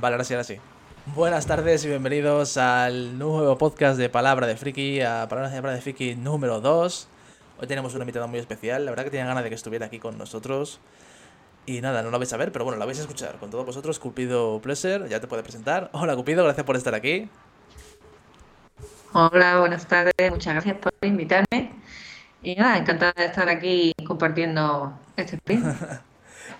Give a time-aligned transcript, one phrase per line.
[0.00, 0.56] Vale, ahora sí, ahora sí.
[1.14, 5.74] Buenas tardes y bienvenidos al nuevo podcast de Palabra de Friki, a Palabra de Palabra
[5.74, 7.08] de Friki número 2.
[7.58, 9.98] Hoy tenemos una invitada muy especial, la verdad que tenía ganas de que estuviera aquí
[9.98, 10.80] con nosotros.
[11.66, 13.36] Y nada, no la vais a ver, pero bueno, la vais a escuchar.
[13.36, 15.90] Con todos vosotros, Cupido Pleasure, ya te puede presentar.
[15.92, 17.28] Hola Cupido, gracias por estar aquí.
[19.12, 21.74] Hola, buenas tardes, muchas gracias por invitarme.
[22.42, 25.76] Y nada, encantada de estar aquí compartiendo este stream.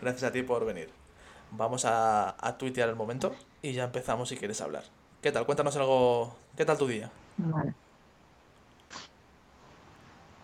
[0.02, 1.00] gracias a ti por venir.
[1.53, 4.85] Vamos a, a tuitear el momento y ya empezamos si quieres hablar.
[5.22, 5.45] ¿Qué tal?
[5.45, 6.35] Cuéntanos algo.
[6.57, 7.11] ¿Qué tal tu día?
[7.36, 7.75] Vale.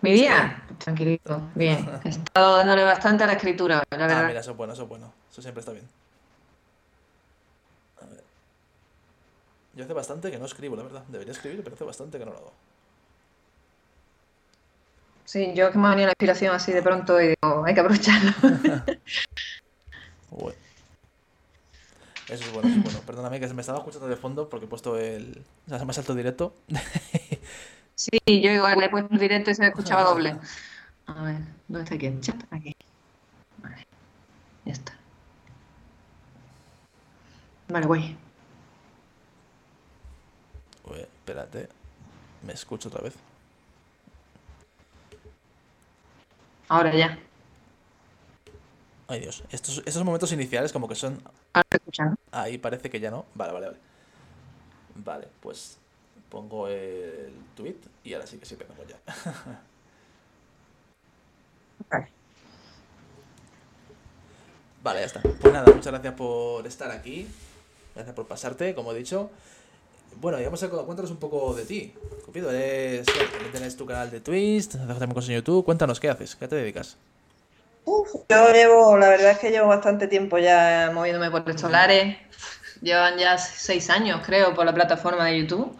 [0.02, 1.88] Mi día, tranquilito, bien.
[2.04, 4.24] He estado dándole bastante a la escritura, la ah, verdad.
[4.24, 5.12] Ah, mira, eso es bueno, eso es bueno.
[5.30, 5.88] Eso siempre está bien.
[8.02, 8.22] A ver.
[9.74, 11.02] Yo hace bastante que no escribo, la verdad.
[11.08, 12.52] Debería escribir, pero hace bastante que no lo hago.
[15.24, 17.80] Sí, yo que me ha venido la inspiración así de pronto y digo, hay que
[17.80, 18.32] aprovecharlo.
[20.30, 20.65] bueno.
[22.28, 23.00] Eso es bueno, eso es bueno.
[23.06, 25.44] Perdóname que se me estaba escuchando de fondo porque he puesto el.
[25.66, 26.54] O sea, se me ha salto directo.
[27.94, 30.36] sí, yo igual le he puesto el directo y se me escuchaba doble.
[31.06, 32.20] A ver, ¿dónde está aquí?
[32.20, 32.42] chat?
[32.50, 32.74] Aquí.
[33.58, 33.86] Vale.
[34.64, 34.98] Ya está.
[37.68, 38.16] Vale, güey.
[40.84, 41.68] Uy, espérate.
[42.42, 43.14] Me escucho otra vez.
[46.68, 47.18] Ahora ya.
[49.08, 51.22] Ay Dios, estos, estos momentos iniciales como que son...
[51.56, 53.24] Ahora Ahí parece que ya no.
[53.34, 53.78] Vale, vale, vale.
[54.96, 55.78] Vale, pues
[56.28, 58.98] pongo el tweet y ahora sí que sí empezamos ya.
[61.90, 62.08] vale.
[64.82, 65.20] Vale, ya está.
[65.22, 67.26] Pues nada, muchas gracias por estar aquí.
[67.94, 69.30] Gracias por pasarte, como he dicho.
[70.20, 71.94] Bueno, y vamos a cuéntanos un poco de ti.
[72.24, 73.06] Cupido, eres.
[73.06, 75.64] También tienes tu canal de Twist, haces también cosas en YouTube.
[75.64, 76.36] Cuéntanos, ¿qué haces?
[76.36, 76.98] ¿Qué te dedicas?
[77.86, 82.16] Yo llevo, la verdad es que llevo bastante tiempo ya moviéndome por estos lares.
[82.82, 85.76] Llevan ya seis años, creo, por la plataforma de YouTube.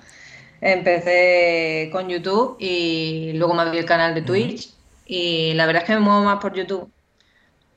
[0.61, 4.71] Empecé con YouTube y luego me abrí el canal de Twitch.
[5.05, 6.91] Y la verdad es que me muevo más por YouTube.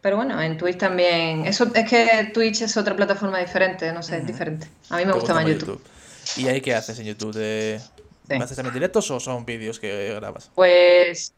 [0.02, 1.46] Pero bueno, en Twitch también.
[1.46, 4.68] Eso es que Twitch es otra plataforma diferente, no sé, es diferente.
[4.90, 5.82] A mí me gusta más YouTube.
[6.38, 7.36] ¿Y ahí qué haces en YouTube?
[7.36, 10.50] ¿Haces también directos o son vídeos que grabas?
[10.56, 11.34] Pues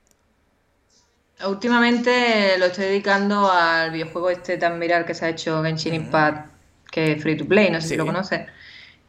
[1.47, 6.52] Últimamente lo estoy dedicando al videojuego este tan viral que se ha hecho Genshin Impact,
[6.91, 8.47] que es free to play, no sé si lo conoces.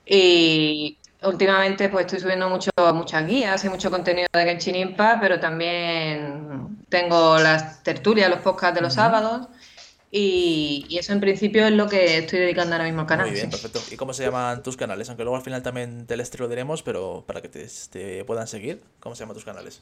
[0.06, 5.40] Y últimamente pues estoy subiendo mucho, muchas guías y mucho contenido de Genshin Impact, pero
[5.40, 9.48] también tengo las tertulias, los podcasts de los sábados.
[10.14, 13.26] Y, eso en principio es lo que estoy dedicando ahora mismo al canal.
[13.26, 13.80] Muy bien, perfecto.
[13.90, 15.08] ¿Y cómo se llaman tus canales?
[15.08, 18.82] Aunque luego al final también te les lo diremos, pero para que te puedan seguir,
[19.00, 19.80] ¿cómo se llaman tus canales?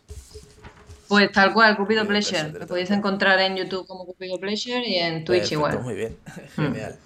[1.10, 2.52] Pues tal cual, Cupido Pleasure.
[2.52, 5.80] Lo podéis encontrar en YouTube como Cupido Pleasure y en Twitch igual.
[5.80, 6.50] Muy bien, hmm.
[6.62, 6.96] genial.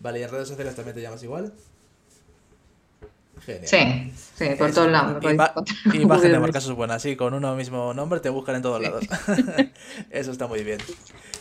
[0.00, 1.52] Vale, ¿y en redes sociales también te llamas igual?
[3.44, 3.66] Genial.
[3.66, 5.22] Sí, sí, por todos lados.
[5.92, 8.80] Y imagen de marcas es buena, sí, con uno mismo nombre te buscan en todos
[8.80, 9.04] lados.
[10.10, 10.78] Eso está muy bien.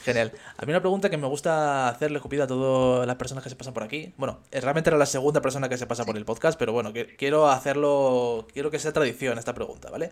[0.03, 0.33] Genial.
[0.57, 3.55] A mí una pregunta que me gusta hacerle, Cupido, a todas las personas que se
[3.55, 4.13] pasan por aquí.
[4.17, 7.49] Bueno, realmente era la segunda persona que se pasa por el podcast, pero bueno, quiero
[7.49, 10.11] hacerlo, quiero que sea tradición esta pregunta, ¿vale?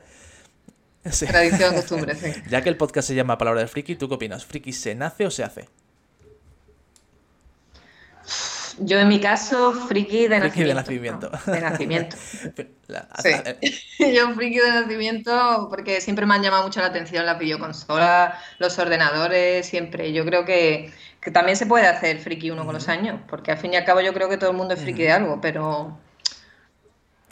[1.27, 2.33] Tradición, costumbre, sí.
[2.49, 4.45] Ya que el podcast se llama Palabra del Friki, ¿tú qué opinas?
[4.45, 5.67] ¿Friki se nace o se hace?
[8.81, 11.29] Yo en mi caso, friki de friki nacimiento.
[11.29, 11.51] de nacimiento.
[11.51, 12.15] De nacimiento.
[13.97, 14.13] sí.
[14.13, 18.79] Yo friki de nacimiento porque siempre me han llamado mucho la atención las videoconsolas, los
[18.79, 20.13] ordenadores, siempre.
[20.13, 23.57] Yo creo que, que también se puede hacer friki uno con los años, porque al
[23.57, 25.97] fin y al cabo yo creo que todo el mundo es friki de algo, pero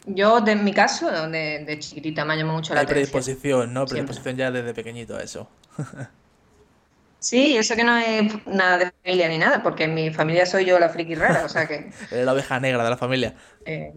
[0.08, 3.10] yo, de mi caso, de, de chiquitita me ha llamado mucho la atención.
[3.10, 3.86] predisposición, ¿no?
[3.86, 5.48] Predisposición ya desde pequeñito a eso.
[7.20, 10.64] Sí, eso que no es nada de familia ni nada, porque en mi familia soy
[10.64, 11.90] yo la friki rara, o sea que...
[12.10, 13.34] la oveja negra de la familia.
[13.64, 13.92] Eh,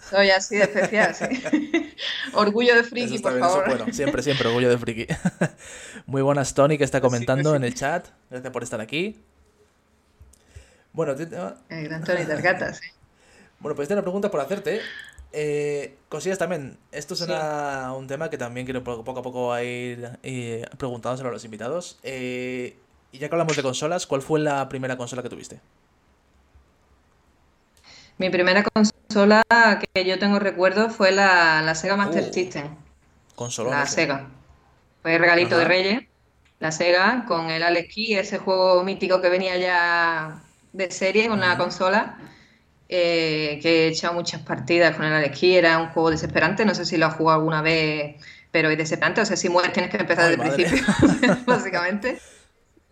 [0.00, 1.96] soy así de especial, sí.
[2.32, 3.66] orgullo de friki, por favor.
[3.66, 5.06] bueno, siempre, siempre, orgullo de friki.
[6.06, 8.06] Muy buenas, Tony, que está comentando en el chat.
[8.30, 9.20] Gracias por estar aquí.
[10.92, 11.24] Bueno, te...
[11.24, 12.88] El gran Tony las gatas, sí.
[13.58, 14.80] Bueno, pues tengo una pregunta por hacerte.
[15.32, 20.64] Eh, cosillas también, esto será un tema que también quiero poco a poco ir eh,
[20.78, 21.98] preguntándoselo a los invitados.
[22.02, 22.76] Eh,
[23.12, 25.60] y ya que hablamos de consolas, ¿cuál fue la primera consola que tuviste?
[28.18, 29.42] Mi primera consola
[29.94, 32.76] que yo tengo recuerdo fue la, Sega Master uh, System.
[33.34, 33.70] Consola.
[33.70, 34.28] La Sega.
[35.02, 36.04] Fue el regalito de Reyes.
[36.58, 41.40] La Sega con el Alex Key, ese juego mítico que venía ya de serie con
[41.40, 42.16] la consola.
[42.88, 46.84] Eh, que he echado muchas partidas con el Alex era un juego desesperante, no sé
[46.84, 48.16] si lo has jugado alguna vez,
[48.52, 50.84] pero es desesperante, o sea, si mueres tienes que empezar desde el principio,
[51.46, 52.20] básicamente.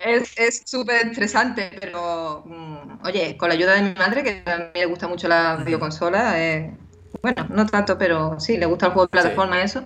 [0.01, 4.65] es súper estresante, pero mm, oye, con la ayuda de mi madre, que a mí
[4.75, 6.77] le gusta mucho la videoconsola, eh,
[7.23, 9.85] bueno, no tanto, pero sí, le gusta el juego de plataforma y eso,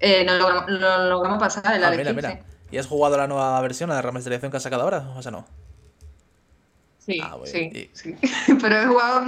[0.00, 2.40] eh, nos lo, logramos pasar el ah, mira, mira.
[2.70, 5.10] ¿Y has jugado la nueva versión, la remasterización que ha sacado ahora?
[5.14, 5.46] O sea, no.
[7.06, 8.16] Sí, ah, sí, sí,
[8.60, 9.24] Pero he jugado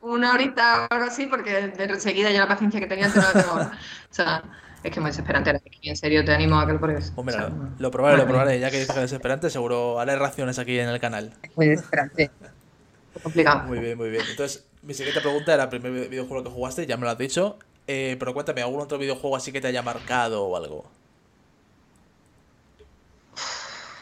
[0.00, 3.32] una horita o algo así porque de enseguida ya la paciencia que tenía antes no
[3.34, 3.70] la tengo O
[4.08, 4.42] sea,
[4.82, 5.60] es que es muy desesperante.
[5.82, 7.12] En serio, te animo a que lo pruebes.
[7.22, 8.58] Mira, lo probaré, lo probaré.
[8.60, 11.34] Ya que dices que es desesperante, seguro haré raciones aquí en el canal.
[11.54, 12.30] Muy desesperante.
[13.22, 13.64] complicado.
[13.64, 14.24] Muy bien, muy bien.
[14.30, 17.58] Entonces, mi siguiente pregunta era el primer videojuego que jugaste, ya me lo has dicho.
[17.86, 20.86] Eh, pero cuéntame, ¿algún otro videojuego así que te haya marcado o algo?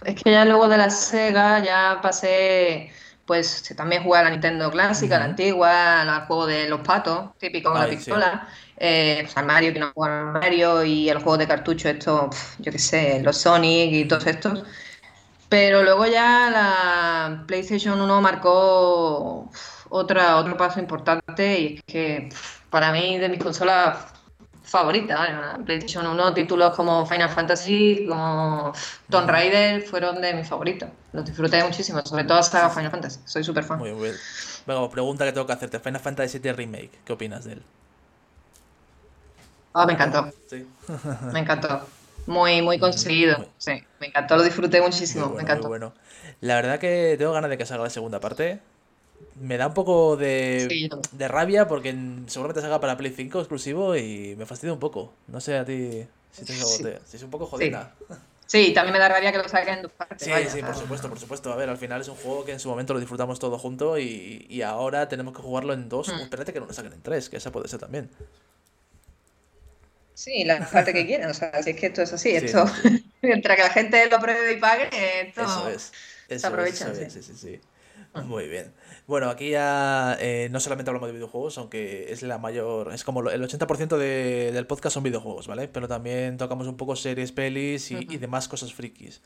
[0.05, 2.91] Es que ya luego de la Sega ya pasé
[3.31, 7.71] pues también jugué a la Nintendo clásica, la antigua, al juego de los patos, típico
[7.71, 11.39] con la pistola, eh, pues al Mario, que no juega al Mario, y el juego
[11.39, 12.29] de cartucho, esto,
[12.59, 14.65] yo qué sé, los Sonic y todos estos.
[15.49, 19.49] Pero luego ya la PlayStation 1 marcó
[19.91, 22.31] otra, otro paso importante y es que
[22.69, 23.97] para mí de mis consolas
[24.71, 25.59] favorita.
[25.65, 28.73] PlayStation 1, títulos como Final Fantasy, como
[29.11, 30.89] Tomb Raider fueron de mis favoritos.
[31.13, 33.21] Los disfruté muchísimo, sobre todo hasta Final Fantasy.
[33.25, 33.79] Soy súper fan.
[33.79, 34.15] Muy bien.
[34.67, 35.81] Venga, pregunta que tengo que hacerte.
[35.81, 37.63] Final Fantasy VII Remake, ¿qué opinas de él?
[39.73, 40.31] Ah, me encantó.
[40.49, 40.67] Sí.
[41.33, 41.87] me encantó.
[42.27, 43.45] Muy, muy conseguido.
[43.59, 45.31] Sí, me encantó, lo disfruté muchísimo.
[45.31, 45.67] me encantó.
[45.67, 45.93] bueno.
[46.41, 48.61] La verdad que tengo ganas de que salga la segunda parte
[49.41, 51.95] me da un poco de, de rabia porque
[52.27, 55.13] seguramente salga para Play 5 exclusivo y me fastidia un poco.
[55.29, 57.95] No sé a ti si, tengo, si es un poco jodida.
[58.47, 58.73] Sí.
[58.73, 60.23] también me da rabia que lo saquen en dos partes.
[60.23, 61.53] Sí, sí, por supuesto, por supuesto.
[61.53, 63.99] A ver, al final es un juego que en su momento lo disfrutamos todo junto
[63.99, 66.09] y, y ahora tenemos que jugarlo en dos.
[66.09, 66.21] Hmm.
[66.21, 68.11] Espérate que no lo saquen en tres, que esa puede ser también.
[70.15, 71.31] Sí, la parte que quieran.
[71.31, 72.67] O sea, si es que esto es así, esto.
[73.23, 74.91] Mientras que la gente lo pruebe y pague,
[75.23, 75.43] esto.
[75.43, 75.93] Eso es.
[76.41, 76.95] se aprovecha.
[76.95, 77.61] sí, sí, sí.
[78.13, 78.23] Ah.
[78.23, 78.73] Muy bien.
[79.11, 83.29] Bueno, aquí ya eh, no solamente hablamos de videojuegos, aunque es la mayor, es como
[83.29, 85.67] el 80% de, del podcast son videojuegos, ¿vale?
[85.67, 89.21] Pero también tocamos un poco series, pelis y, demás cosas frikis.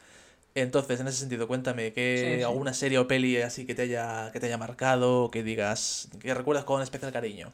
[0.54, 4.40] Entonces, en ese sentido, cuéntame, ¿qué, ¿alguna serie o peli así que te haya, que
[4.40, 7.52] te haya marcado, que digas, que recuerdas con especial cariño?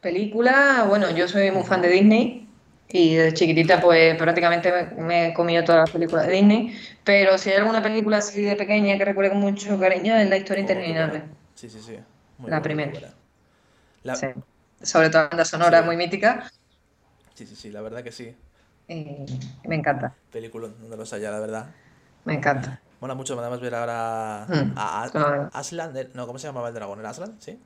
[0.00, 2.48] Película, bueno, yo soy muy fan de Disney.
[2.92, 6.76] Y de chiquitita, pues prácticamente me, he comido todas las películas de Disney.
[7.04, 10.36] Pero si hay alguna película así de pequeña que recuerdo con mucho cariño, es La
[10.36, 11.22] historia interminable.
[11.54, 11.98] Sí, sí, sí.
[12.46, 13.14] la primera.
[14.14, 14.26] Sí.
[14.82, 16.50] Sobre todo la sonora, muy mítica.
[17.34, 18.34] Sí, sí, sí, la verdad que sí.
[18.88, 20.14] me encanta.
[20.32, 21.70] Película donde los haya, la verdad.
[22.24, 22.80] Me encanta.
[23.00, 24.72] Mola mucho, además ver ahora hmm.
[24.76, 27.00] a, Aslan, no, ¿cómo se llamaba el dragón?
[27.00, 27.36] ¿El Aslan?
[27.40, 27.58] ¿Sí?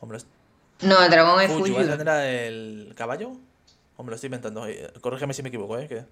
[0.00, 0.18] Hombre,
[0.84, 1.72] no, el dragón es Fuji.
[1.72, 3.32] ¿Fuji era el caballo?
[3.96, 4.66] ¿O me lo estoy inventando?
[5.00, 5.86] Corrígeme si me equivoco, ¿eh?
[5.88, 6.04] ¿Qué?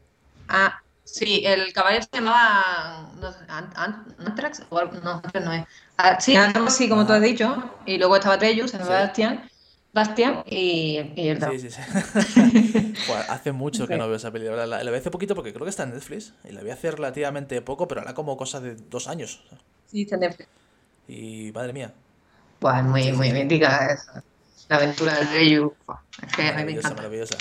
[0.48, 3.10] Ah, sí, el caballo se llamaba.
[3.20, 4.62] No sé, Antrax.
[4.70, 5.64] No, no es.
[5.96, 7.70] Ah, sí, algo así como tú has dicho.
[7.86, 9.48] Y luego estaba Treyus, se llamaba Bastian.
[9.92, 11.60] Bastian y, y, el dragón.
[11.60, 11.82] Sí, sí,
[12.24, 12.94] sí.
[13.28, 14.66] hace mucho que no veo esa película.
[14.66, 16.34] La, la, vi hace poquito porque creo que está en Netflix.
[16.48, 19.42] Y la vi hace relativamente poco, pero ahora como cosa de dos años.
[19.90, 20.48] Sí, está en Netflix.
[21.08, 21.92] Y madre mía.
[22.60, 24.22] Pues muy, muy mítica esa
[24.68, 25.54] la aventura del rey.
[25.54, 26.94] Es que me encanta.
[26.94, 27.36] Maravillosa.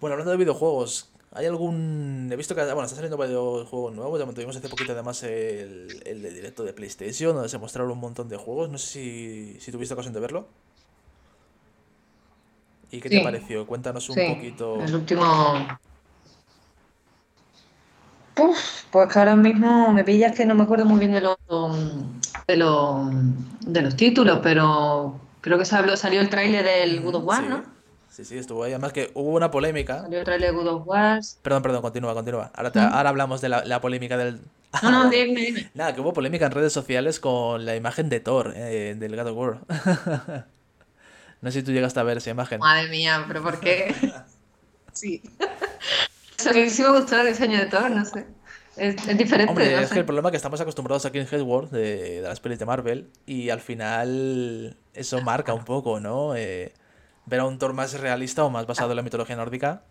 [0.00, 2.28] Bueno, hablando de videojuegos, ¿hay algún.
[2.32, 4.18] He visto que bueno, está saliendo varios juegos nuevos.
[4.18, 7.98] Ya tuvimos hace poquito además el, el de directo de PlayStation, donde se mostraron un
[7.98, 8.70] montón de juegos.
[8.70, 10.46] No sé si, si tuviste ocasión de verlo.
[12.90, 13.66] ¿Y qué te pareció?
[13.66, 14.80] Cuéntanos un poquito.
[14.80, 15.24] El último.
[18.90, 21.36] pues que ahora mismo me pillas que no me acuerdo muy bien de los,
[22.46, 23.10] de los,
[23.60, 27.62] de los títulos, pero Creo que salió el tráiler del Good of War, ¿no?
[28.10, 28.72] Sí, sí, estuvo ahí.
[28.72, 30.02] Además que hubo una polémica.
[30.02, 31.20] Salió el tráiler de Good of War.
[31.42, 32.50] Perdón, perdón, continúa, continúa.
[32.54, 34.40] Ahora, ahora hablamos de la, polémica del...
[34.82, 35.70] No, no, dime, dime.
[35.74, 39.28] Nada, que hubo polémica en redes sociales con la imagen de Thor eh, del God
[39.28, 39.58] of War.
[41.40, 42.58] no sé si tú llegaste a ver esa imagen.
[42.58, 43.94] Madre mía, pero ¿por qué?
[44.92, 45.22] sí.
[45.40, 48.26] O sea, sí me gustó el diseño de Thor, no sé.
[48.78, 49.50] Es, diferente.
[49.50, 52.40] Hombre, es que el problema es que estamos acostumbrados aquí en Headworld de, de, las
[52.40, 56.34] pelis de Marvel y al final eso marca un poco, ¿no?
[56.36, 56.72] Eh,
[57.26, 59.82] ver a un Thor más realista o más basado en la mitología nórdica.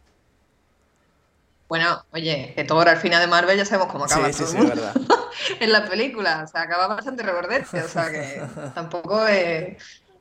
[1.68, 4.32] Bueno, oye, que Thor al final de Marvel ya sabemos cómo acaba.
[4.32, 4.94] Sí, sí, sí, verdad.
[5.60, 8.42] en la película, o sea, acaba bastante rebordete, o sea que
[8.74, 9.78] tampoco es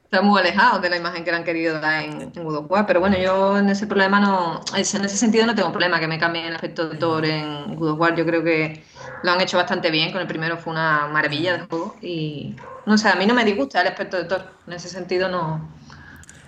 [0.06, 3.00] está muy alejado de la imagen que le han querido dar en, en God pero
[3.00, 6.46] bueno, yo en ese problema no, en ese sentido no tengo problema que me cambien
[6.46, 8.84] el aspecto de Thor en God yo creo que
[9.24, 12.54] lo han hecho bastante bien, con el primero fue una maravilla de juego y
[12.86, 15.68] no sé, a mí no me disgusta el aspecto de Thor, en ese sentido no...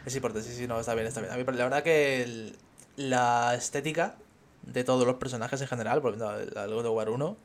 [0.07, 1.33] Es importante, sí, sí, no, está bien, está bien.
[1.33, 2.55] A mí la verdad que
[2.97, 4.15] la estética
[4.63, 7.37] de todos los personajes en general, volviendo al God of War 1,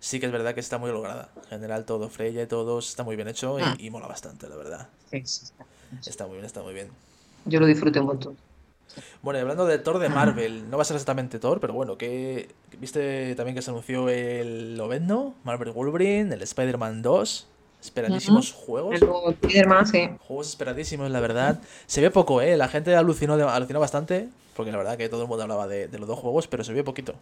[0.00, 1.28] sí que es verdad que está muy lograda.
[1.44, 3.92] En general, todo, Freya y todos está muy bien hecho y, mm.
[3.92, 4.88] mola bastante, la verdad.
[5.10, 5.52] Sí, sí,
[6.06, 6.26] está.
[6.26, 6.88] muy bien, está muy bien.
[7.44, 8.36] Yo lo disfruté un montón.
[9.22, 11.96] Bueno, y hablando de Thor de Marvel, no va a ser exactamente Thor, pero bueno,
[11.96, 17.46] que viste también que se anunció el Lovendo, Marvel Wolverine, el Spider-Man 2.
[17.82, 19.00] Esperadísimos juegos.
[19.42, 20.10] Spider-Man, sí.
[20.26, 21.60] Juegos esperadísimos, la verdad.
[21.86, 22.56] Se ve poco, ¿eh?
[22.56, 25.98] La gente alucinó, alucinó bastante, porque la verdad que todo el mundo hablaba de, de
[25.98, 27.14] los dos juegos, pero se ve poquito.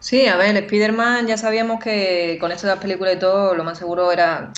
[0.00, 3.64] Sí, a ver, Spider-Man ya sabíamos que con esto de las películas y todo, lo
[3.64, 4.52] más seguro era,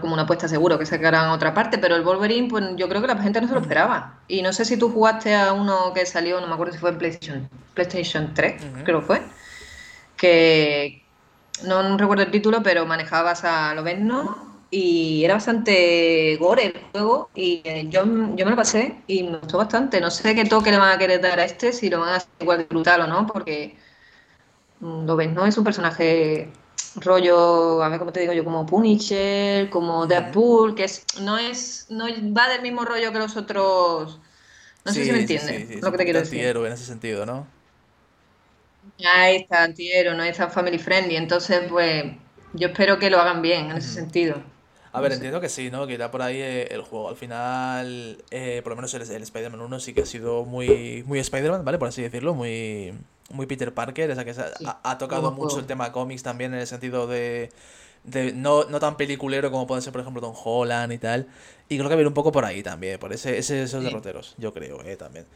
[0.00, 3.06] como una apuesta seguro que sacaran otra parte, pero el Wolverine, pues yo creo que
[3.06, 4.20] la gente no se lo esperaba.
[4.26, 6.90] Y no sé si tú jugaste a uno que salió, no me acuerdo si fue
[6.90, 9.22] en PlayStation, PlayStation 3, creo que fue,
[10.16, 11.02] que
[11.64, 17.60] no, recuerdo el título, pero manejabas a Loveno y era bastante gore el juego y
[17.64, 20.00] eh, yo, yo me lo pasé y me gustó bastante.
[20.00, 22.16] No sé qué toque le van a querer dar a este, si lo van a
[22.16, 23.76] hacer igual de brutal o no, porque
[24.80, 25.46] lo ves, ¿no?
[25.46, 26.50] Es un personaje
[26.96, 31.86] rollo, a ver cómo te digo yo, como Punisher, como Deadpool, que es, no es,
[31.90, 32.06] no
[32.36, 34.18] va del mismo rollo que los otros.
[34.84, 36.40] No sé si me entiendes lo que te quiero decir.
[36.40, 37.46] en ese sentido, ¿no?
[39.04, 41.16] Ahí está, antihéroe, no es tan family friendly.
[41.16, 42.04] Entonces, pues,
[42.54, 44.42] yo espero que lo hagan bien en ese sentido.
[44.92, 45.86] A ver, entiendo que sí, ¿no?
[45.86, 47.10] Que da por ahí el juego.
[47.10, 51.04] Al final, eh, por lo menos el, el Spider-Man 1 sí que ha sido muy,
[51.06, 51.78] muy Spider-Man, ¿vale?
[51.78, 52.94] Por así decirlo, muy,
[53.30, 54.34] muy Peter Parker, esa que
[54.64, 57.50] ha, tocado mucho el tema cómics también en el sentido de,
[58.04, 61.26] de no, no, tan peliculero como puede ser, por ejemplo, Tom Holland y tal.
[61.68, 64.82] Y creo que viene un poco por ahí también, por ese, esos derroteros, yo creo,
[64.84, 65.26] eh, también.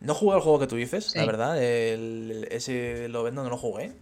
[0.00, 3.56] No jugué al juego que tú dices, la verdad, el, ese lo vendo, no lo
[3.56, 3.92] jugué.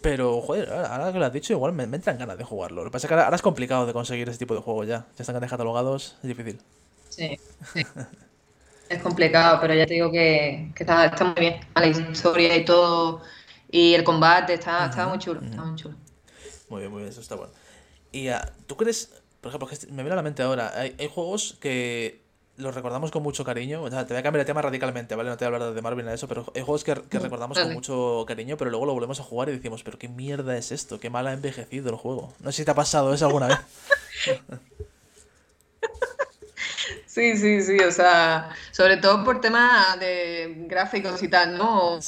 [0.00, 2.84] Pero, joder, ahora que lo has dicho, igual me, entran ganas de jugarlo.
[2.84, 5.06] Lo que pasa es que ahora, es complicado de conseguir ese tipo de juegos ya.
[5.16, 6.60] Ya están catalogados, es difícil.
[7.08, 7.36] Sí,
[7.72, 7.84] sí.
[8.88, 11.60] Es complicado, pero ya te digo que, está, está, muy bien.
[11.74, 13.22] La historia y todo.
[13.70, 15.40] Y el combate está, está muy chulo.
[15.42, 15.96] Está muy chulo.
[16.68, 17.52] Muy bien, muy bien, eso está bueno.
[18.12, 21.08] Y uh, tú crees, por ejemplo, que me viene a la mente ahora, hay, hay
[21.08, 22.22] juegos que
[22.58, 23.82] los recordamos con mucho cariño.
[23.82, 25.30] O sea, te voy a cambiar el tema radicalmente, ¿vale?
[25.30, 27.18] No te voy a hablar de Marvel ni de eso, pero hay juegos que, que
[27.18, 30.56] recordamos con mucho cariño, pero luego lo volvemos a jugar y decimos, pero qué mierda
[30.56, 32.32] es esto, qué mal ha envejecido el juego.
[32.40, 33.58] No sé si te ha pasado eso alguna vez.
[37.18, 41.98] Sí, sí, sí, o sea, sobre todo por temas de gráficos y tal, ¿no?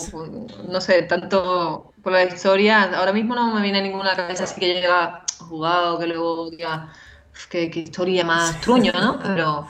[0.68, 4.72] no sé, tanto por la historia, ahora mismo no me viene ninguna cabeza así que
[4.72, 6.92] llega jugado, que luego diga,
[7.48, 9.18] qué, historia más truño, ¿no?
[9.20, 9.66] Pero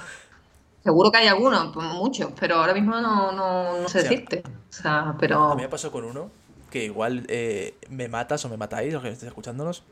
[0.85, 4.43] seguro que hay algunos, pues muchos, pero ahora mismo no, no, sé decirte.
[4.45, 5.53] O sea, pero...
[5.53, 6.31] A mí me pasó con uno
[6.71, 9.85] que igual eh, me matas o me matáis, los que estéis escuchándonos,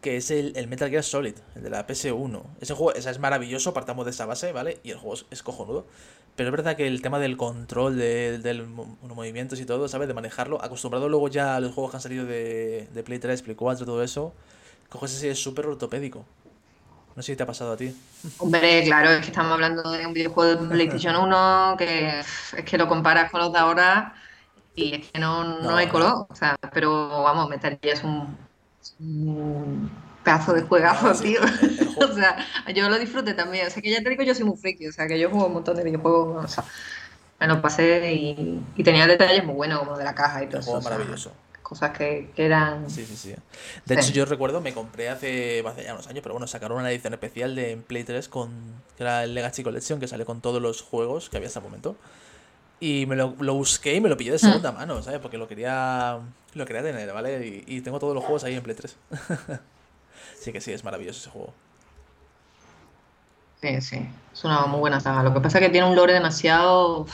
[0.00, 2.42] que es el, Metal Gear Solid, el de la PS1.
[2.60, 4.80] Ese juego es maravilloso, partamos de esa base, ¿vale?
[4.82, 5.86] Y el juego es, cojonudo.
[6.36, 10.08] Pero es verdad que el tema del control, de, de, los movimientos y todo, ¿sabes?
[10.08, 13.42] De manejarlo, acostumbrado luego ya a los juegos que han salido de, de Play 3,
[13.42, 14.32] Play 4, todo eso,
[14.88, 16.24] coges ese es súper ortopédico.
[17.16, 17.94] No sé si te ha pasado a ti.
[18.38, 22.78] Hombre, claro, es que estamos hablando de un videojuego de PlayStation 1 que es que
[22.78, 24.14] lo comparas con los de ahora
[24.74, 26.26] y es que no, no, hay color.
[26.30, 28.38] O sea, pero vamos, Metal Gear es un
[28.98, 29.90] un
[30.24, 31.40] pedazo de juegazo, tío.
[31.96, 32.36] o sea,
[32.74, 33.66] yo lo disfruté también.
[33.66, 34.88] O sea, que ya te digo, yo soy muy friki.
[34.88, 36.44] O sea, que yo juego un montón de videojuegos.
[36.44, 36.64] O sea,
[37.38, 40.60] me lo pasé y, y tenía detalles muy buenos, como de la caja y todo
[40.60, 40.80] eso.
[40.82, 41.32] maravilloso.
[41.62, 42.90] cosas que, que, eran.
[42.90, 43.34] Sí, sí, sí.
[43.86, 46.90] De hecho, yo recuerdo, me compré hace, hace ya unos años, pero bueno, sacaron una
[46.90, 48.50] edición especial de Play 3 con.
[48.96, 51.64] que era el Legacy Collection, que sale con todos los juegos que había hasta el
[51.64, 51.96] momento.
[52.80, 54.40] Y me lo, lo, busqué y me lo pillé de mm.
[54.40, 55.20] segunda mano, ¿sabes?
[55.20, 56.18] Porque lo quería
[56.54, 57.64] lo quería tener, ¿vale?
[57.66, 58.96] Y, y tengo todos los juegos ahí en Play 3.
[60.40, 61.52] sí que sí, es maravilloso ese juego.
[63.60, 65.22] Sí, sí, es una muy buena saga.
[65.22, 67.06] Lo que pasa es que tiene un lore demasiado.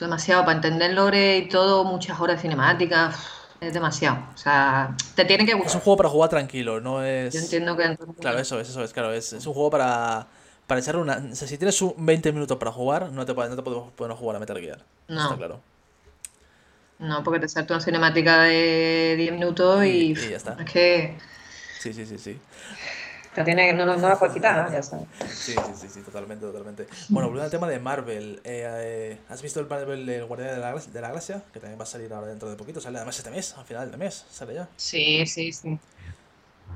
[0.00, 0.44] demasiado.
[0.44, 3.16] Para entender el lore y todo, muchas horas cinemáticas.
[3.60, 4.18] Es demasiado.
[4.34, 5.70] O sea, te tiene que gustar.
[5.70, 7.34] Es un juego para jugar tranquilo, no es.
[7.34, 7.98] Yo entiendo que.
[8.20, 9.12] Claro, eso es, eso es, claro.
[9.12, 10.26] Es, es un juego para
[10.66, 11.16] para echar una.
[11.32, 14.36] O sea, si tienes 20 minutos para jugar, no te, no te podemos poner jugar
[14.36, 14.80] a Metal Gear.
[15.08, 15.24] No.
[15.24, 15.60] Está claro.
[16.98, 20.56] No, porque te salta una cinemática de 10 minutos y, y, ya está.
[20.58, 21.18] Es que.
[21.78, 22.38] Sí, sí, sí, sí.
[23.34, 24.72] Te tiene, no, no, la puedes quitar, ¿no?
[24.72, 24.98] Ya está.
[25.28, 26.86] Sí, sí, sí, sí, totalmente, totalmente.
[27.10, 30.60] Bueno, volviendo al tema de Marvel, eh, eh, ¿has visto el Marvel del Guardián de
[30.60, 31.42] la, de la Galaxia?
[31.52, 33.90] Que también va a salir ahora dentro de poquito, sale además este mes, al final
[33.90, 34.70] del mes, sale ya.
[34.76, 35.78] Sí, sí, sí.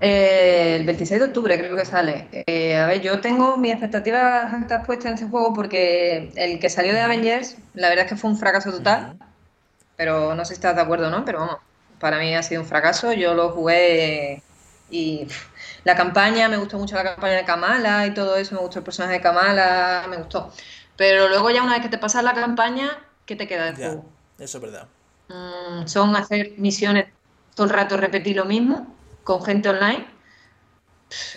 [0.01, 2.29] Eh, el 26 de octubre creo que sale.
[2.47, 6.71] Eh, a ver, yo tengo mis expectativas altas puestas en ese juego porque el que
[6.71, 9.19] salió de Avengers, la verdad es que fue un fracaso total.
[9.97, 11.59] Pero no sé si estás de acuerdo o no, pero vamos,
[12.01, 13.13] para mí ha sido un fracaso.
[13.13, 14.43] Yo lo jugué
[14.91, 15.27] y
[15.85, 18.85] la campaña, me gustó mucho la campaña de Kamala y todo eso, me gustó el
[18.85, 20.53] personaje de Kamala, me gustó.
[20.97, 22.91] Pero luego ya una vez que te pasas la campaña,
[23.27, 24.05] ¿qué te queda del Ya, juego?
[24.39, 24.89] eso es verdad.
[25.29, 27.07] Mm, son hacer misiones
[27.55, 28.87] todo el rato, repetir lo mismo
[29.25, 30.07] con gente online.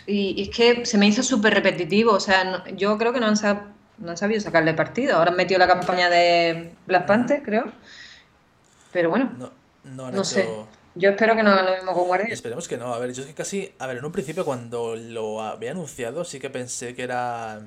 [0.05, 2.11] Y, y es que se me hizo súper repetitivo.
[2.13, 5.17] O sea, no- yo creo que no han, sab- no han sabido sacarle partido.
[5.17, 7.71] Ahora han metido la campaña de Black Panther, creo.
[8.91, 9.51] Pero bueno, No,
[9.83, 10.35] no han no hecho...
[10.35, 10.47] sé.
[10.95, 12.31] Yo espero que no lo mismo con Guardian.
[12.31, 12.93] Esperemos que no.
[12.93, 13.73] A ver, yo es que casi.
[13.79, 17.61] A ver, en un principio cuando lo había anunciado, sí que pensé que era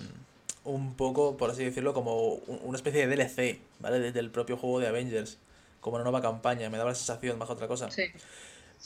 [0.65, 3.99] mm, un poco, por así decirlo, como un- una especie de DLC, ¿vale?
[4.01, 5.39] Desde el propio juego de Avengers.
[5.81, 6.71] Como una nueva campaña.
[6.71, 7.93] Me daba la sensación más que otra cosa.
[7.95, 8.03] Sí.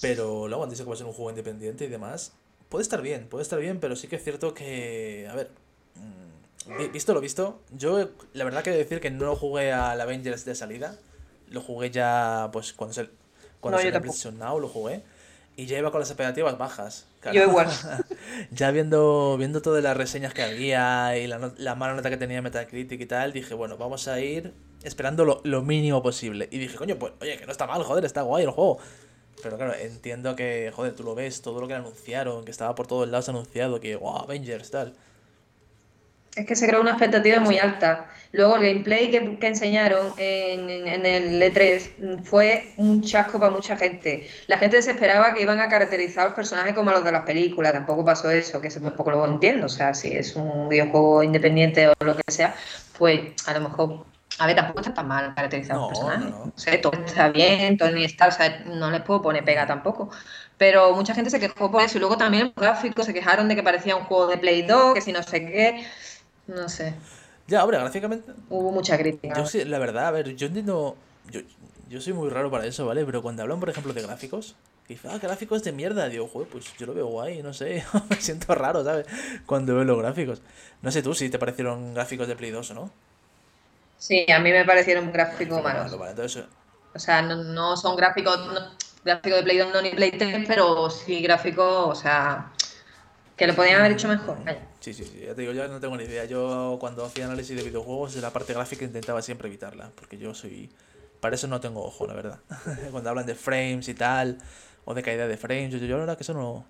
[0.00, 2.32] Pero luego han dicho que va a ser un juego independiente y demás.
[2.68, 5.28] Puede estar bien, puede estar bien, pero sí que es cierto que.
[5.30, 5.50] A ver.
[5.96, 10.00] mm, vi- Visto lo visto, yo la verdad que decir que no lo jugué al
[10.00, 10.96] Avengers de salida.
[11.48, 13.08] Lo jugué ya, pues, cuando se,
[13.60, 14.00] cuando No, tampoco.
[14.02, 15.02] PlayStation Now, lo jugué.
[15.56, 17.06] Y ya iba con las expectativas bajas.
[17.20, 17.36] claro.
[17.36, 17.68] Yo igual.
[18.52, 22.40] Ya viendo, viendo todas las reseñas que había y la, la mala nota que tenía
[22.40, 24.54] Metacritic y tal, dije, bueno, vamos a ir
[24.84, 26.48] esperando lo, lo mínimo posible.
[26.52, 28.78] Y dije, coño, pues, oye, que no está mal, joder, está guay el juego.
[29.42, 32.86] Pero claro, entiendo que, joder, tú lo ves, todo lo que anunciaron, que estaba por
[32.86, 34.94] todos lados anunciado, que, wow, Avengers, tal.
[36.36, 38.08] Es que se creó una expectativa muy alta.
[38.32, 43.76] Luego el gameplay que, que enseñaron en, en el E3 fue un chasco para mucha
[43.76, 44.28] gente.
[44.46, 47.24] La gente se esperaba que iban a caracterizar a los personajes como los de las
[47.24, 47.72] películas.
[47.72, 49.66] Tampoco pasó eso, que eso tampoco lo entiendo.
[49.66, 52.54] O sea, si es un videojuego independiente o lo que sea,
[52.96, 54.09] pues a lo mejor...
[54.40, 56.30] A ver, tampoco está tan mal caracterizar a No, los personajes.
[56.30, 56.52] no, no.
[56.56, 60.10] sé, todo está bien, Tony Stark, o sea, no les puedo poner pega tampoco.
[60.56, 61.98] Pero mucha gente se quejó por eso.
[61.98, 64.94] Y luego también los gráficos se quejaron de que parecía un juego de Play 2,
[64.94, 65.84] que si no sé qué.
[66.46, 66.94] No sé.
[67.46, 69.34] Ya, hombre, gráficamente, Hubo mucha crítica.
[69.36, 70.96] yo sí, la verdad, a ver, yo entiendo,
[71.30, 71.40] yo,
[71.88, 73.04] yo soy muy raro para eso, ¿vale?
[73.04, 74.56] Pero cuando hablan, por ejemplo, de gráficos,
[74.88, 78.16] dicen, ah, gráficos de mierda, digo, joder, pues yo lo veo guay, no sé, me
[78.16, 79.06] siento raro, ¿sabes?
[79.46, 80.42] Cuando veo los gráficos.
[80.82, 82.90] No sé tú si te parecieron gráficos de Play 2 o no.
[84.00, 85.96] Sí, a mí me parecieron gráficos malos.
[85.98, 86.44] vale, entonces,
[86.94, 90.44] O sea, no, no son gráficos, no- gráficos de Play 2 no ni Play 3,
[90.48, 92.52] pero sí gráficos, o sea,
[93.36, 94.38] que lo podían haber hecho mejor.
[94.44, 94.68] Vaya.
[94.80, 96.24] sí, sí, sí, ya te digo, yo no tengo ni idea.
[96.26, 100.34] Yo cuando hacía análisis de videojuegos, de la parte gráfica intentaba siempre evitarla, porque yo
[100.34, 100.70] soy...
[101.20, 102.40] Para eso no tengo ojo, la verdad.
[102.92, 104.38] cuando hablan de frames y tal,
[104.86, 106.64] o de caída de frames, yo, yo la verdad que eso no...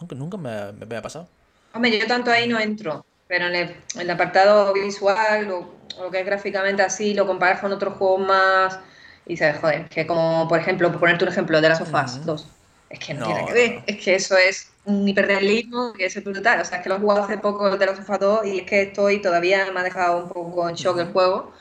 [0.00, 1.28] Nunca, nunca me, ha- me ha pasado.
[1.72, 6.04] Hombre, yo tanto ahí no entro, pero en el, en el apartado visual o, o
[6.04, 8.78] lo que es gráficamente así, lo comparas con otros juegos más
[9.26, 12.26] y sabes, joder, que como por ejemplo, por ponerte un ejemplo, de las sofás Ujú.
[12.26, 12.46] 2,
[12.88, 16.22] es que no, No, tiene que ver, es que eso es un hiperrealismo que es
[16.24, 18.60] brutal, o sea, es que lo he jugado hace poco de las sofás 2 y
[18.60, 21.52] es que estoy todavía me ha dejado un poco en shock el juego,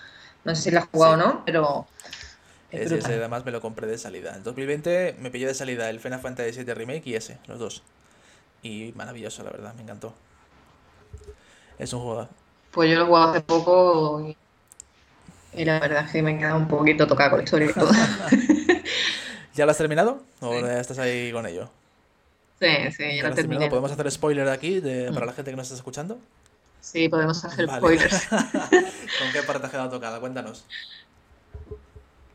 [0.44, 1.20] no sé si lo has jugado Sí.
[1.22, 1.88] o no, pero
[2.72, 4.36] es además me lo compré de salida.
[4.36, 7.84] En 2020 me pillé de salida el Final Fantasy VII Remake y ese, los dos.
[8.64, 10.14] Y maravilloso, la verdad, me encantó.
[11.80, 12.28] Es un juego.
[12.72, 14.38] Pues yo lo he jugado hace poco y,
[15.62, 17.74] y la verdad es que me he quedado un poquito tocada con la historia y
[17.74, 17.92] todo.
[19.56, 20.22] ¿Ya lo has terminado?
[20.42, 20.66] ¿O Sí.
[20.66, 21.70] estás ahí con ello?
[22.60, 23.70] Sí, sí, ¿Ya ya lo lo terminé.
[23.70, 25.30] ¿Podemos hacer spoiler aquí de- para Mm.
[25.30, 26.18] la gente que nos está escuchando?
[26.82, 27.80] Sí, podemos hacer Vale.
[27.80, 28.28] spoilers.
[28.30, 30.20] ¿Con qué parte has quedado tocada?
[30.20, 30.66] Cuéntanos.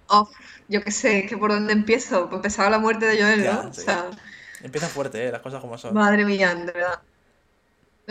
[0.09, 0.29] Oh,
[0.69, 2.25] yo qué sé, que por dónde empiezo.
[2.29, 3.69] Pues empezaba la muerte de Joel, Ya, ¿no?
[3.71, 3.83] O sí.
[3.83, 4.07] sea,
[4.63, 5.33] Empieza fuerte, ¿eh?
[5.33, 5.95] Las cosas como son.
[5.95, 7.01] madre mía, de verdad.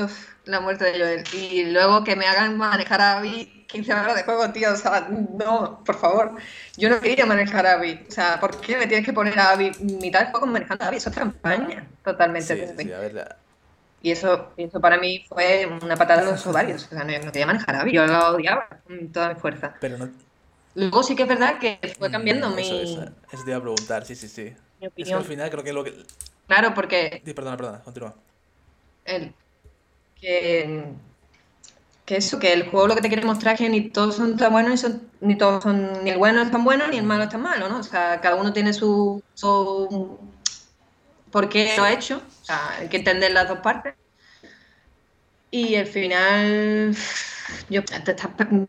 [0.03, 1.23] Uf, la muerte de Joel.
[1.33, 4.71] Y luego que me hagan manejar a Abby 15 horas de juego, tío.
[4.73, 6.35] O sea, no, por favor.
[6.77, 8.05] Yo no quería manejar a Abby.
[8.07, 10.87] O sea, ¿por qué me tienes que poner a Abby mitad del juego manejando a
[10.87, 10.97] Abby?
[10.97, 11.87] Eso es campaña.
[12.03, 12.55] Totalmente.
[12.55, 13.37] Sí, sí, a ver, la-
[14.01, 16.85] Y eso, y eso para mí fue una patada en los ovarios.
[16.85, 17.93] O sea, no, no quería manejar a Abby.
[17.93, 19.75] Yo la odiaba con toda mi fuerza.
[19.79, 20.09] pero no...
[20.75, 23.57] Luego sí que es verdad que fue cambiando Mm, mi, Eso, eso, eso te iba
[23.57, 24.53] a preguntar, sí, sí, sí.
[24.79, 25.23] mi Es que al opinión.
[25.23, 25.93] final creo que lo que...
[26.47, 28.13] Claro, porque Sí, perdona, perdona, continúa.
[29.05, 29.35] el,
[30.21, 30.83] que,
[32.07, 34.51] eso, que el juego lo que te quiere mostrar es que ni todos son tan
[34.51, 37.23] buenos, ni, son, ni todos son, ni el bueno es tan bueno, ni el malo
[37.23, 37.79] es tan malo, ¿no?
[37.79, 40.19] O sea, cada uno tiene su, su
[41.31, 43.95] por qué lo ha hecho, o sea, hay que entender las dos partes.
[45.51, 46.95] Y al final,
[47.69, 48.67] yo te estás esperando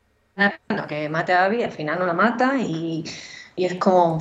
[0.88, 3.04] que mate a Abby, al final no la mata y,
[3.56, 4.18] y es como,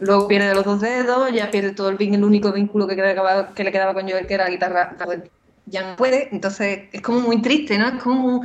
[0.00, 3.72] luego pierde los dos dedos, ya pierde todo el, el único vínculo que, que le
[3.72, 4.96] quedaba con Joel, que era la guitarra,
[5.66, 7.88] ya no puede, entonces es como muy triste, ¿no?
[7.88, 8.42] Es como,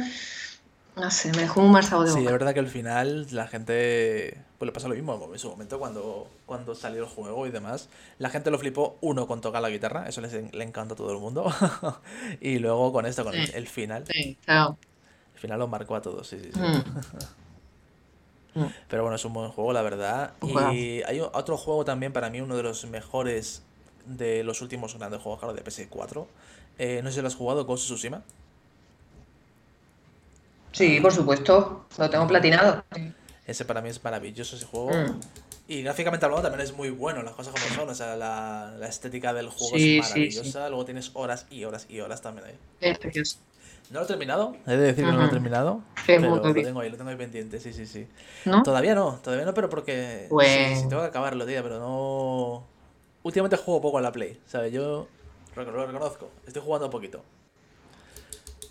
[0.95, 2.33] no sé, me dejó un mal sabor de Sí, es boca.
[2.33, 6.27] verdad que al final la gente pues le pasa lo mismo en su momento cuando,
[6.45, 7.89] cuando salió el juego y demás.
[8.19, 11.11] La gente lo flipó, uno con tocar la guitarra, eso les, le encanta a todo
[11.11, 11.51] el mundo.
[12.41, 13.53] y luego con esto, con el, Sí.
[13.55, 14.03] el final.
[14.07, 14.77] Sí, claro.
[15.33, 16.59] El final lo marcó a todos, sí, sí, sí.
[16.59, 16.83] Mm.
[18.53, 18.65] Mm.
[18.89, 20.33] Pero bueno, es un buen juego, la verdad.
[20.73, 23.63] Y hay otro juego también para mí, uno de los mejores
[24.05, 26.27] de los últimos grandes juegos, claro, de PS4.
[26.83, 28.23] Eh, no sé si lo has jugado, Ghost of Tsushima.
[30.71, 32.83] Sí, por supuesto, lo tengo platinado.
[33.45, 34.89] Ese para mí es maravilloso ese juego.
[34.89, 35.19] Mm.
[35.67, 37.87] Y gráficamente hablando también es muy bueno, las cosas como son.
[37.89, 40.69] O sea, la, la estética del juego Sí, es sí, maravillosa.
[40.69, 42.55] Luego tienes horas y horas y horas también ahí.
[42.79, 43.37] Es precioso.
[43.91, 45.81] No lo he terminado, he de decir que no lo he terminado.
[46.07, 48.07] Pero lo tengo ahí, lo tengo ahí pendiente, sí, sí, sí.
[48.45, 48.63] ¿No?
[48.63, 50.27] Todavía no, todavía no, pero porque.
[50.29, 52.63] Sí, sí, tengo que acabarlo, tío, pero no.
[53.21, 54.73] Últimamente juego poco a la Play, ¿sabes?
[54.73, 55.07] Yo
[55.55, 57.21] lo reconozco, estoy jugando un poquito.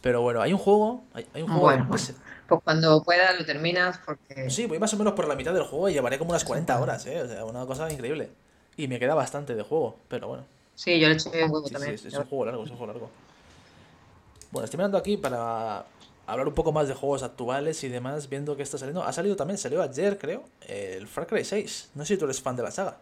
[0.00, 1.02] Pero bueno, hay un juego.
[1.12, 1.62] Hay, hay un juego.
[1.62, 2.14] Bueno, pues.
[2.48, 4.50] Pues cuando puedas lo terminas porque...
[4.50, 6.80] Sí, voy más o menos por la mitad del juego y llevaré como unas 40
[6.80, 7.22] horas, ¿eh?
[7.22, 8.30] O sea, una cosa increíble.
[8.76, 10.44] Y me queda bastante de juego, pero bueno.
[10.74, 11.94] Sí, yo le eché un Sí, sí, también.
[11.94, 13.10] es, es un juego largo, es un juego largo.
[14.50, 15.84] Bueno, estoy mirando aquí para
[16.26, 19.04] hablar un poco más de juegos actuales y demás, viendo que está saliendo.
[19.04, 21.90] Ha salido también, salió ayer, creo, el Far Cry 6.
[21.94, 22.98] No sé si tú eres fan de la saga.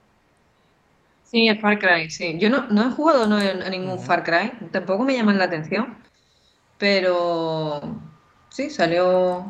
[1.31, 2.39] Sí, el Far Cry, sí.
[2.39, 4.01] Yo no, no he jugado no, a ningún.
[4.01, 5.99] Far Cry, tampoco me llaman la atención,
[6.79, 7.83] pero
[8.49, 9.45] sí, salió,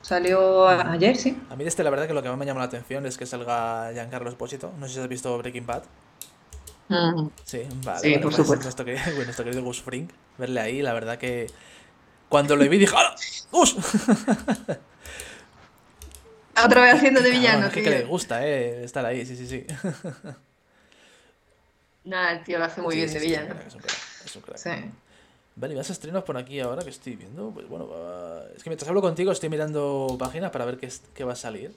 [0.00, 1.36] salió ayer, sí.
[1.50, 3.26] A mí este la verdad que lo que más me llama la atención es que
[3.26, 4.72] salga Giancarlo Esposito.
[4.78, 5.82] No sé si has visto Breaking Bad.
[6.88, 7.30] Mm.
[7.42, 8.00] Sí, vale.
[8.00, 8.62] Sí, vale, por pues supuesto.
[8.64, 10.08] Nuestro querido, nuestro querido Gus Fring.
[10.38, 11.48] Verle ahí, la verdad que...
[12.28, 13.16] Cuando lo vi dije ¡Hala!
[13.50, 13.74] ¡Gus!
[16.64, 19.46] Otra vez haciendo de villano, es que, que le gusta, eh, estar ahí, sí, sí,
[19.46, 19.64] sí.
[22.08, 23.54] Nada, el tío lo hace muy Sí, bien sí, de sí, villano.
[23.66, 24.56] Es un crack, es un crack.
[24.56, 24.70] Sí.
[25.56, 27.50] Vale, y más estrenos por aquí ahora que estoy viendo.
[27.50, 27.88] Pues bueno,
[28.56, 31.36] es que mientras hablo contigo estoy mirando páginas para ver qué, es- qué va a
[31.36, 31.74] salir.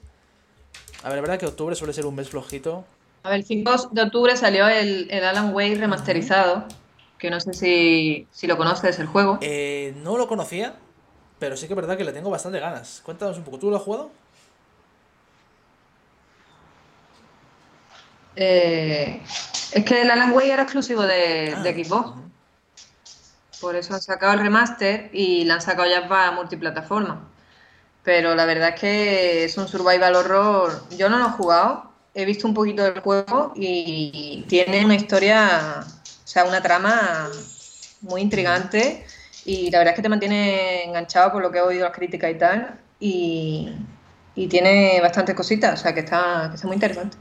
[1.04, 2.86] A ver, la verdad que octubre suele ser un mes flojito.
[3.24, 6.65] A ver, el 5 de octubre salió el, el Alan Wake remasterizado,
[7.17, 9.38] que no sé si, si lo conoces, el juego.
[9.41, 10.76] Eh, no lo conocía,
[11.39, 13.02] pero sí que es verdad que le tengo bastante ganas.
[13.04, 14.12] Cuéntanos un poco, ¿tú lo has jugado?
[18.36, 19.22] Eh,
[19.71, 22.19] es que el Alan Wake era exclusivo de, Ah, de Xbox.
[23.60, 27.27] Por eso han sacado el remaster y la han sacado ya para multiplataforma.
[28.03, 30.84] Pero la verdad es que es un survival horror.
[30.97, 35.86] Yo no lo he jugado, he visto un poquito del juego y tiene una historia,
[36.23, 37.29] o sea, una trama
[38.01, 39.05] muy intrigante
[39.45, 42.31] y la verdad es que te mantiene enganchado por lo que he oído las críticas
[42.31, 42.79] y tal.
[42.99, 43.75] Y,
[44.36, 47.17] y tiene bastantes cositas, o sea, que está, que está muy interesante.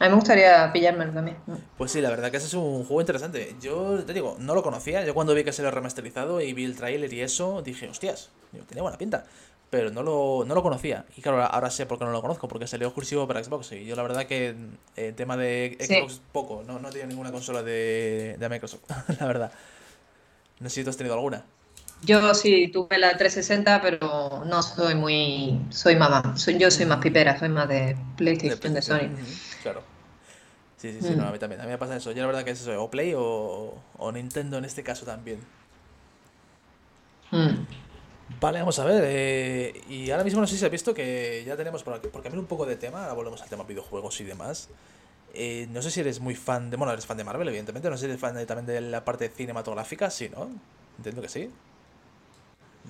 [0.00, 1.36] A mí me gustaría pillármelo también.
[1.76, 3.56] Pues sí, la verdad que ese es un juego interesante.
[3.60, 5.04] Yo te digo, no lo conocía.
[5.04, 8.30] Yo cuando vi que se lo remasterizado y vi el tráiler y eso, dije, hostias,
[8.52, 9.24] digo, tenía buena pinta.
[9.70, 11.04] Pero no lo, no lo conocía.
[11.16, 13.72] Y claro, ahora- sé por qué no lo conozco, porque salió exclusivo para Xbox.
[13.72, 14.54] Y yo la verdad que
[14.96, 15.96] el tema de Sí.
[15.96, 18.82] Xbox poco, no, no he tenido ninguna consola de, de Microsoft,
[19.20, 19.52] la verdad.
[20.60, 21.44] No sé si tú has tenido alguna.
[22.02, 25.60] Yo sí tuve la 360, pero no soy muy.
[25.70, 26.36] Soy mamá.
[26.36, 28.96] Soy, yo soy más pipera, soy más de PlayStation, de Sony.
[29.12, 29.24] Ujú,
[29.62, 29.82] Claro.
[30.76, 31.16] Sí, sí, sí, Mm.
[31.18, 31.60] no, a mí también.
[31.60, 32.12] A mí me pasa eso.
[32.12, 35.40] Yo la verdad que es eso, o Play o, o Nintendo en este caso también.
[37.30, 37.66] Mm.
[38.40, 39.02] Vale, vamos a ver.
[39.06, 42.22] eh, y ahora mismo no sé si has visto que ya tenemos por aquí, por
[42.22, 44.68] cambiar un poco de tema, ahora volvemos al tema videojuegos y demás.
[45.34, 46.76] Eh, no sé si eres muy fan de.
[46.76, 47.90] Bueno, eres fan de Marvel, evidentemente.
[47.90, 50.48] No sé si eres fan de- también de la parte cinematográfica, sí, ¿no?
[50.98, 51.50] Entiendo que sí.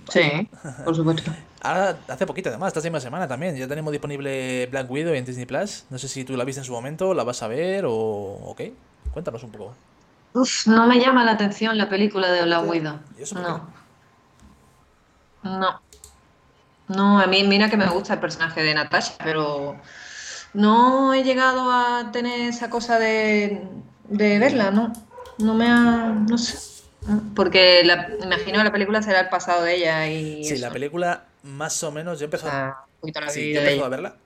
[0.09, 0.49] Sí,
[0.85, 1.31] por supuesto.
[1.61, 5.47] Ahora, hace poquito además, esta misma semana también, ya tenemos disponible Black Widow en Disney
[5.47, 5.85] Plus.
[5.91, 7.93] No sé si tú la viste en su momento, la vas a ver o.
[7.93, 8.75] o qué.
[9.13, 9.75] Cuéntanos un poco.
[10.35, 12.99] Uf, no me llama la atención la película de Black Widow.
[13.35, 13.71] No.
[15.43, 15.81] No.
[16.89, 19.77] No, a mí mira que me gusta el personaje de Natasha, pero
[20.55, 23.69] no he llegado a tener esa cosa de,
[24.09, 24.93] de verla, ¿no?
[25.39, 26.15] No me ha.
[26.29, 26.78] No sé.
[27.35, 30.45] Porque la, imagino que la película será el pasado de ella y.
[30.45, 32.19] Sí, la película más o menos.
[32.19, 32.47] Yo empecé
[33.01, 34.17] poquito la Sí, yo empecé a verla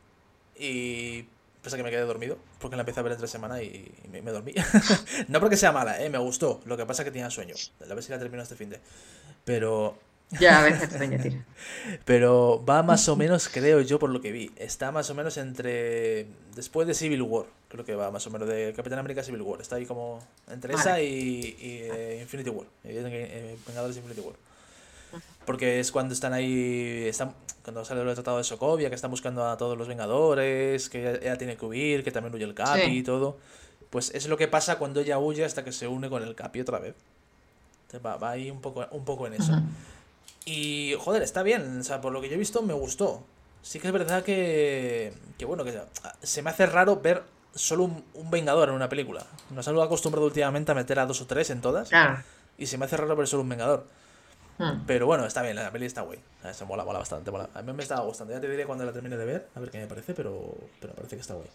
[0.56, 1.24] y
[1.62, 4.22] pasa que me quedé dormido porque la empecé a ver entre semana y y me,
[4.22, 4.54] me dormí.
[5.28, 6.10] no porque sea mala, ¿eh?
[6.10, 6.60] me gustó.
[6.64, 7.54] Lo que pasa es que tenía sueño.
[7.88, 8.80] A ver si la termino este fin de.
[9.44, 9.96] Pero,
[10.40, 10.88] Ya, a veces
[12.04, 14.50] pero va más o menos, creo yo, por lo que vi.
[14.56, 16.26] Está más o menos entre.
[16.54, 17.46] Después de Civil War.
[17.68, 19.60] Creo que va más o menos de Capitán América Civil War.
[19.60, 22.66] Está ahí como entre esa y, y, eh, Infinity War.
[22.84, 24.34] eh, Vengadores Infinity War.
[25.44, 27.04] Porque es cuando están ahí.
[27.06, 31.00] Están, cuando sale el tratado de Sokovia, que están buscando a todos los Vengadores, que
[31.00, 32.98] ella, ella tiene que huir, que también huye el Capi Sí.
[32.98, 33.38] y todo.
[33.90, 36.60] Pues es lo que pasa cuando ella huye hasta que se une con el Capi
[36.60, 36.94] otra vez.
[37.86, 39.52] Entonces va, va ahí un poco, un poco en eso.
[40.44, 41.80] Y joder, está bien.
[41.80, 43.22] O sea, por lo que yo he visto, me gustó.
[43.62, 45.12] Sí que es verdad que.
[45.38, 45.80] Que bueno, que
[46.22, 47.22] se me hace raro ver
[47.54, 49.24] solo un, un Vengador en una película.
[49.50, 51.88] Nos han acostumbrado últimamente a meter a dos o tres en todas.
[51.88, 52.22] Claro.
[52.58, 53.86] Y se me hace raro ver solo un Vengador.
[54.58, 54.84] Mm.
[54.86, 56.18] Pero bueno, está bien, la peli está guay.
[56.42, 57.30] Ah, Se mola, mola bastante.
[57.30, 57.48] Mola.
[57.54, 58.32] A mí me estaba gustando.
[58.32, 60.94] Ya te diré cuando la termine de ver, a ver qué me parece, pero, pero
[60.94, 61.48] parece que está guay.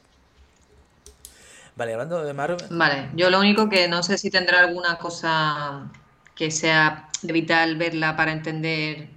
[1.75, 2.57] Vale, hablando de Marvel.
[2.71, 5.91] Vale, yo lo único que no sé si tendrá alguna cosa
[6.33, 9.09] que sea vital verla para entender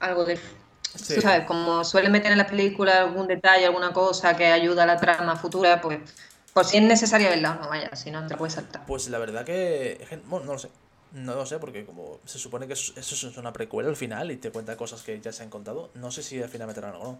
[0.00, 4.46] algo de, tú sabes, como suelen meter en la película algún detalle, alguna cosa que
[4.46, 6.00] ayuda a la trama futura, pues,
[6.52, 8.84] pues si es necesario verla, no vaya, si no te puedes saltar.
[8.86, 10.68] Pues la verdad que, bueno, no lo sé.
[11.12, 14.36] No lo sé, porque como se supone que eso, es una precuela al final y
[14.36, 17.04] te cuenta cosas que ya se han contado, no sé si al final meterán o
[17.04, 17.18] no.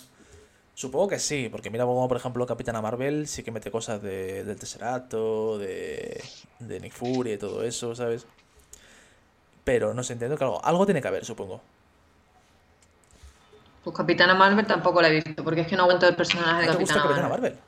[0.75, 4.45] Supongo que sí, porque mira como por ejemplo Capitana Marvel sí que mete cosas de,
[4.45, 6.25] del Tesserato, de,
[6.59, 8.27] de Nick Fury y todo eso, ¿sabes?
[9.65, 11.61] Pero no sé, entiendo que algo, algo tiene que haber, supongo.
[13.85, 16.67] Pues Capitana Marvel tampoco la he visto, porque es que no aguanto el personaje de
[16.67, 17.59] Capitana, gusta Capitana Marvel.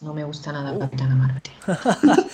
[0.00, 0.78] No me gusta nada uh.
[0.78, 1.42] Capitana Marvel.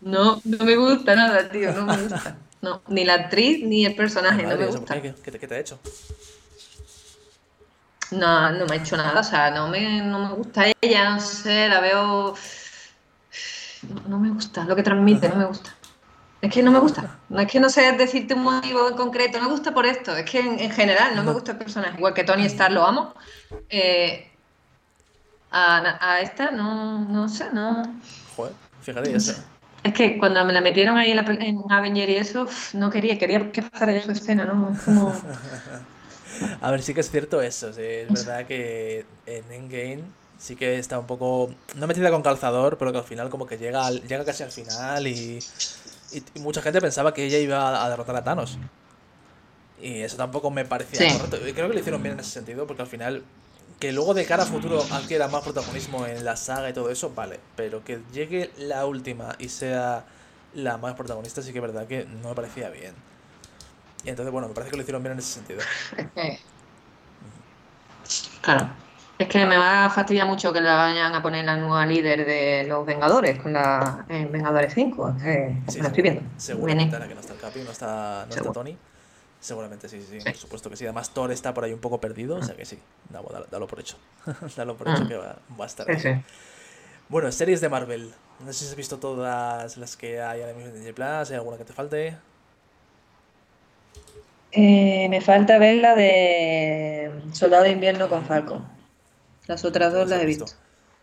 [0.00, 2.36] no, no me gusta nada, tío, no me gusta.
[2.60, 5.00] No, ni la actriz ni el personaje, no me gusta.
[5.00, 5.78] ¿Qué, qué, te, ha hecho?
[8.10, 11.20] No, no me ha hecho nada, o sea, no me, no me gusta ella, no
[11.20, 12.34] sé, la veo...
[14.08, 15.77] No, me gusta, lo que transmite, no me gusta.
[16.40, 17.18] Es que no me gusta.
[17.28, 19.38] No es que no sé decirte un motivo en concreto.
[19.38, 20.16] No me gusta por esto.
[20.16, 21.96] Es que en, general no, me gusta el personaje.
[21.98, 23.14] Igual que Tony Stark lo amo.
[23.68, 24.30] Eh,
[25.50, 27.82] a, esta no, no sé, no.
[28.36, 29.34] Joder, fíjate, eso.
[29.82, 33.50] Es que cuando me la metieron ahí en, en Avenger y eso, no quería, quería
[33.50, 34.76] que pasara esa escena, ¿no?
[34.84, 35.12] Como...
[36.60, 37.70] A ver, sí que es cierto eso.
[37.70, 40.04] es verdad que en Endgame
[40.38, 41.50] sí que está un poco.
[41.74, 45.06] No metida con calzador, pero que al final, como que llega, llega casi al final
[45.06, 45.40] y,
[46.12, 48.58] y, mucha gente pensaba que ella iba a derrotar a Thanos.
[49.80, 51.36] Y eso tampoco me parecía correcto.
[51.48, 53.22] Y creo que lo hicieron bien en ese sentido, porque al final.
[53.78, 57.12] Que luego de cara a futuro adquiera más protagonismo en la saga y todo eso,
[57.14, 57.38] vale.
[57.54, 60.04] Pero que llegue la última y sea
[60.54, 62.94] la más protagonista, sí que es verdad que no me parecía bien.
[64.04, 65.60] Y entonces, bueno, me parece que lo hicieron bien en ese sentido.
[68.40, 68.70] Claro.
[69.18, 72.24] Es que me va a fastidiar mucho que la vayan a poner la nueva líder
[72.24, 75.16] de los Vengadores con la en Vengadores 5.
[75.24, 76.22] Eh, sí, estoy viendo.
[76.36, 78.76] Seguramente ahora que no está el Capi, no está, no está Tony.
[79.40, 80.84] Seguramente sí, sí, por supuesto que sí.
[80.84, 82.78] Además, Thor está por ahí un poco perdido, o sea que sí,
[83.08, 83.96] dalo, dalo, por hecho.
[84.56, 85.08] dalo por hecho mm.
[85.08, 86.24] que va, va a estar ahí.
[87.08, 88.12] Bueno, series de Marvel.
[88.40, 91.34] No sé si has visto todas las que hay ahora mismo en Disney Plus, ¿hay
[91.34, 92.16] alguna que te falte?
[94.52, 98.77] Eh, me falta ver la de Soldado de Invierno con Falcon.
[99.48, 100.46] Las otras dos las he visto.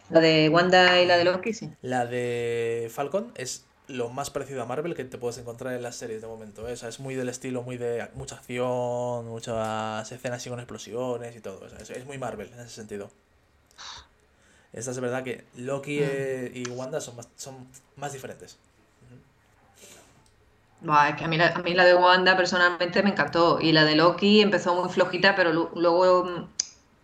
[0.10, 1.69] La de Wanda y la de Loki, sí.
[1.81, 5.97] La de Falcon es lo más parecido a Marvel que te puedes encontrar en las
[5.97, 6.67] series de momento.
[6.69, 6.73] ¿eh?
[6.73, 11.65] es muy del estilo, muy de mucha acción, muchas escenas así con explosiones y todo.
[11.65, 11.93] eso.
[11.93, 13.10] es, muy Marvel en ese sentido.
[14.71, 16.03] Esta es verdad que Loki mm.
[16.03, 18.58] eh, y Wanda son más, son más diferentes
[21.10, 23.86] es que a mí, la, a mí la de Wanda personalmente me encantó y la
[23.86, 26.47] de Loki empezó muy flojita, pero luego mm,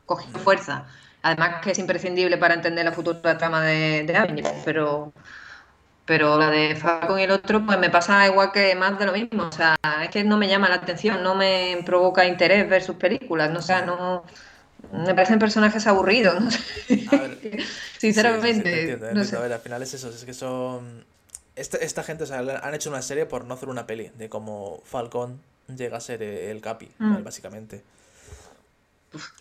[0.06, 0.86] cogió fuerza.
[1.23, 5.13] Además que es imprescindible para entender la futura trama de, de Avengers, pero,
[6.05, 9.13] pero la de Falcon y el otro pues me pasa igual que más de lo
[9.13, 9.43] mismo.
[9.43, 12.95] O sea, es que no me llama la atención, no me provoca interés ver sus
[12.95, 14.23] películas, no o sea, no
[14.91, 16.49] me parecen personajes aburridos, no
[17.97, 18.97] Sinceramente.
[19.13, 19.36] no sé.
[19.36, 21.05] A ver, al final es eso, es que son
[21.55, 25.39] esta, gente han hecho una serie por no hacer una peli de cómo Falcon
[25.75, 27.23] llega a ser el Capi, mm.
[27.23, 27.84] básicamente.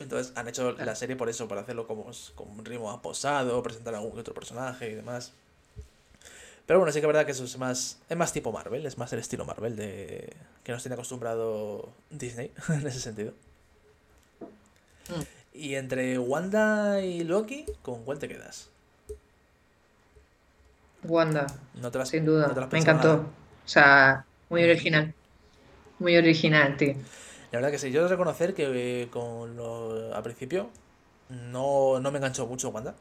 [0.00, 3.94] Entonces han hecho la serie por eso, para hacerlo como con un ritmo aposado, presentar
[3.94, 5.33] a algún otro personaje y demás.
[6.66, 8.98] Pero bueno, sí que es verdad que eso es más, es más tipo Marvel, es
[8.98, 13.33] más el estilo Marvel de que nos tiene acostumbrado Disney en ese sentido.
[15.09, 15.22] Mm.
[15.52, 18.68] Y entre Wanda y Loki, ¿con cuál te quedas?
[21.02, 21.46] Wanda.
[22.04, 22.68] sin duda.
[22.70, 23.14] Me encantó.
[23.14, 25.12] O sea, muy original.
[25.98, 26.94] Muy original, tío.
[27.52, 30.70] La verdad que sí, yo debo reconocer que eh, con lo, al principio
[31.28, 32.94] no, me enganchó mucho Wanda,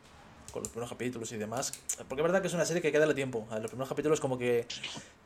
[0.51, 1.73] con los primeros capítulos y demás.
[2.07, 3.47] Porque es verdad que es una serie que queda el tiempo.
[3.51, 4.65] A los primeros capítulos como que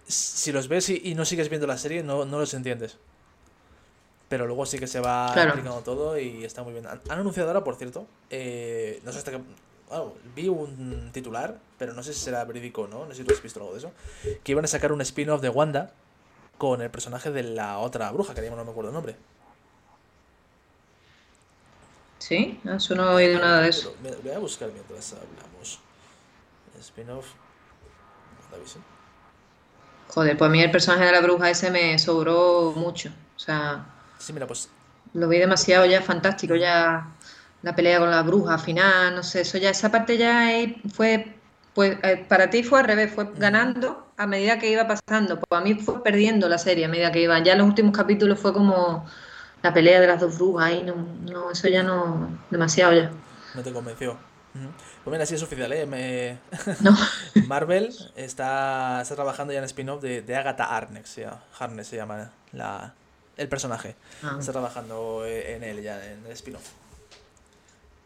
[0.05, 2.97] si los ves y, no sigues viendo la serie no, no los entiendes.
[4.27, 6.87] Pero luego sí que se va explicando todo y está muy bien.
[6.87, 9.39] Han, anunciado ahora, por cierto, eh, no sé hasta qué
[10.35, 13.33] vi un titular, pero no sé si será verídico o no, no sé si tú
[13.33, 13.91] has visto algo de eso,
[14.43, 15.93] que iban a sacar un spin-off de Wanda
[16.63, 19.17] con el personaje de la otra bruja, que no me acuerdo el nombre.
[22.19, 22.57] ¿Sí?
[22.63, 23.93] Eso no he oído nada de eso.
[24.23, 25.81] voy a buscar mientras hablamos.
[26.79, 27.25] Spin-off.
[30.07, 33.09] Joder, pues a mí el personaje de la bruja ese me sobró mucho.
[33.35, 33.85] O sea.
[34.17, 34.69] Sí, mira, pues.
[35.13, 37.09] Lo vi demasiado ya fantástico, ya
[37.61, 40.47] la pelea con la bruja final, no sé, eso ya, esa parte ya
[40.93, 41.35] fue,
[41.73, 45.61] pues eh, para ti fue al revés, fue ganando a medida que iba pasando, pues
[45.61, 48.39] a mí fue perdiendo la serie a medida que iban, ya en los últimos capítulos
[48.39, 49.05] fue como
[49.61, 50.95] la pelea de las dos brujas, y no,
[51.29, 53.11] no, eso ya no, demasiado ya.
[53.55, 54.17] No te convenció.
[55.03, 55.85] Pues mira, sí es oficial, ¿eh?
[55.85, 56.37] Me...
[56.81, 56.95] No.
[57.47, 62.31] Marvel está, está trabajando ya en spin-off de, de Agatha Harkness, se llama, se llama
[62.51, 62.93] la,
[63.35, 63.95] el personaje.
[64.21, 64.37] Ah.
[64.39, 66.69] Está trabajando eh, en él ya, en el spin-off.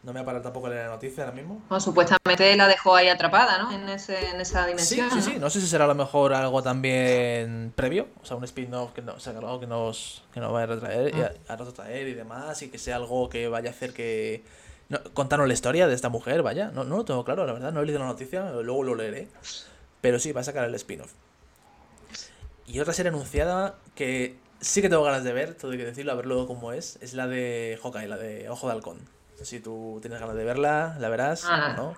[0.02, 1.60] No me ha parado tampoco leer la noticia ahora mismo.
[1.68, 3.72] Bueno, supuestamente la dejó ahí atrapada, ¿no?
[3.72, 5.10] En, ese, en esa Sí, dimensión.
[5.10, 5.36] sí, sí.
[5.40, 8.06] No sé si será a lo mejor algo también previo.
[8.22, 10.66] O sea, un spin-off que, no, o sea, algo que nos, que nos vaya a
[10.76, 12.62] retraer, y a, a retrotraer y demás.
[12.62, 14.44] Y que sea algo que vaya a hacer que.
[14.88, 16.70] No, contarnos la historia de esta mujer, vaya.
[16.72, 17.72] No, no lo tengo claro, la verdad.
[17.72, 19.28] No he leído la noticia, luego lo leeré.
[20.00, 21.12] Pero sí, va a sacar el spin-off.
[22.66, 26.12] Y otra serie anunciada que sí que tengo ganas de ver, todo hay que decirlo,
[26.12, 29.17] a verlo cómo es, es la de Hawkeye, la de Ojo de Halcón.
[29.42, 31.94] Si tú tienes ganas de verla, la verás Ah, no.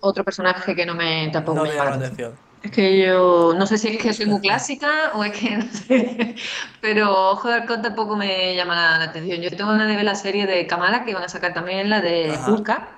[0.00, 2.38] Otro personaje que no me tampoco No me llama la atención.
[2.62, 5.64] Es que yo no sé si es que soy muy clásica o es que no
[5.72, 6.34] sé.
[6.82, 9.40] Pero Ojo de Halcón tampoco me llama la, la atención.
[9.40, 12.00] Yo tengo ganas de ver la serie de Kamala que van a sacar también, la
[12.00, 12.38] de.
[12.46, 12.88] Hulka.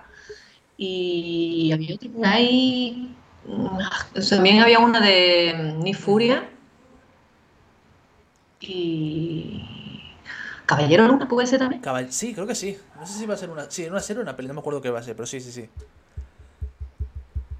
[0.76, 3.16] Y había otra por ahí.
[3.46, 3.78] mm,
[4.30, 6.48] También había una de Ni Furia.
[8.60, 9.71] Y.
[10.76, 11.82] Caballero Luna puede ser también.
[11.82, 12.76] Caball- Sí, creo que sí.
[12.98, 13.70] No sé si va a ser una.
[13.70, 15.40] Sí, una serie o una peli, no me acuerdo qué va a ser, pero sí,
[15.40, 15.68] sí, sí.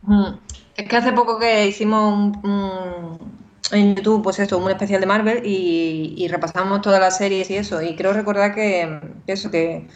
[0.03, 0.35] Mm.
[0.77, 5.07] Es que hace poco que hicimos un, un- en YouTube, pues esto, un especial de
[5.07, 7.81] Marvel y, y repasamos todas las series y eso.
[7.81, 9.89] Y creo recordar que, que eso, que,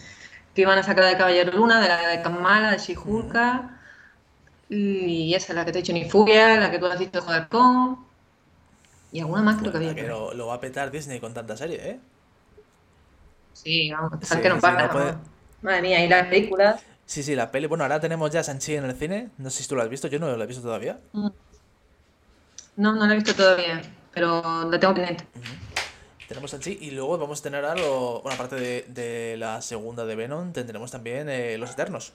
[0.55, 3.37] que iban a sacar la de Caballero Luna, de la de Kamala, de She-Hulk,
[4.68, 7.33] y esa, la que te he dicho, Ni Furia, la que tú has dicho de
[7.35, 7.98] Halcón,
[9.12, 9.94] y alguna más creo que había.
[9.94, 12.00] que lo, lo va a petar Disney con tanta serie, ¿eh?
[13.62, 14.87] Sí, vamos, Sí, tal que no sí, para.
[14.87, 15.14] no puede-.
[15.62, 16.83] Madre mía, y las películas.
[17.07, 17.66] Sí, sí, la peli.
[17.66, 19.31] Bueno, ahora tenemos ya Sanchi en el cine.
[19.38, 20.99] No sé si tú lo has visto, yo no lo he visto todavía.
[21.12, 21.29] Mm.
[22.77, 23.81] No, no la he visto todavía,
[24.12, 25.25] pero la tengo pendiente.
[26.29, 28.21] Tenemos Sanchi y luego vamos a tener a lo.
[28.23, 32.12] Bueno, aparte de, de la segunda de Venom, tendremos también eh, Los Eternos.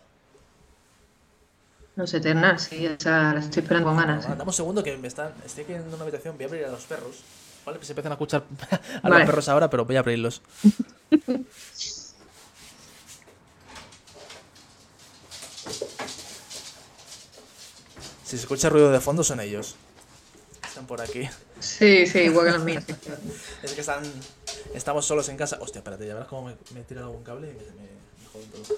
[1.95, 4.23] Los Eternals, sí, esa la estoy esperando con ganas.
[4.23, 5.33] Bueno, dame un segundo que me están.
[5.45, 7.21] Estoy aquí en una habitación, voy a abrir a los perros.
[7.65, 8.43] Vale, pues empiezan a escuchar
[9.03, 10.41] a los perros ahora, pero voy a abrirlos.
[18.23, 19.75] Si se escucha ruido de fondo son ellos.
[20.67, 21.27] Están por aquí.
[21.59, 22.83] Sí, sí, igual que los míos.
[23.63, 24.03] Es que están.
[24.73, 25.57] Estamos solos en casa.
[25.59, 27.89] Hostia, espérate, ya verás cómo me, me tira algún cable y me, me,
[28.21, 28.75] me joden todo.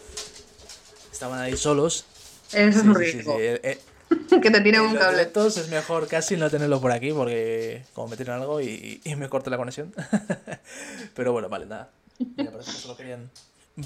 [1.11, 2.05] Estaban ahí solos.
[2.51, 3.35] Eso es Sí, un sí, sí, riesgo.
[3.37, 3.41] sí.
[3.41, 3.81] Eh, eh,
[4.41, 5.17] Que te tiren en un cable.
[5.17, 9.15] directos es mejor casi no tenerlo por aquí porque como me tiran algo y, y
[9.15, 9.93] me corte la conexión.
[11.15, 11.91] pero bueno, vale, nada.
[12.19, 13.29] Mira, parece que solo querían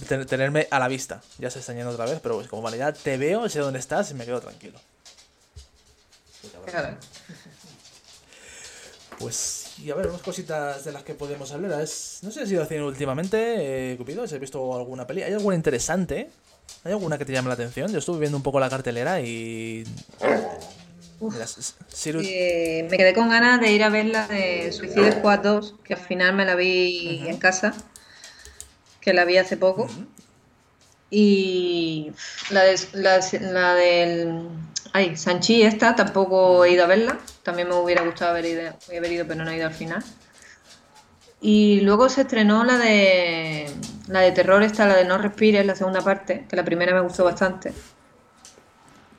[0.07, 1.21] ten- tenerme a la vista.
[1.39, 3.79] Ya se están yendo otra vez, pero pues como vale, ya te veo, sé dónde
[3.79, 4.79] estás y me quedo tranquilo.
[6.65, 6.97] Claro.
[9.19, 11.81] Pues, y a ver, unas cositas de las que podemos hablar.
[11.81, 15.07] Es, no sé si has ido al cine últimamente, eh, Cupido, si has visto alguna
[15.07, 15.23] peli.
[15.23, 16.29] ¿Hay alguna interesante?
[16.83, 17.91] ¿Hay alguna que te llame la atención?
[17.91, 19.85] Yo estuve viendo un poco la cartelera y...
[21.19, 21.45] Mira,
[22.21, 25.95] Eh, me quedé con ganas de ir a ver la de Suicide Squad 2, que
[25.95, 27.73] al final me la vi en casa,
[29.07, 29.87] que la vi hace poco.
[31.09, 32.11] Y
[32.49, 34.49] la, de, la, la del.
[34.91, 37.17] Ay, Sanchi, esta tampoco he ido a verla.
[37.41, 40.03] También me hubiera gustado haber ido, haber ido, pero no he ido al final.
[41.39, 43.71] Y luego se estrenó la de.
[44.09, 46.99] La de terror, esta, la de No Respires, la segunda parte, que la primera me
[46.99, 47.71] gustó bastante.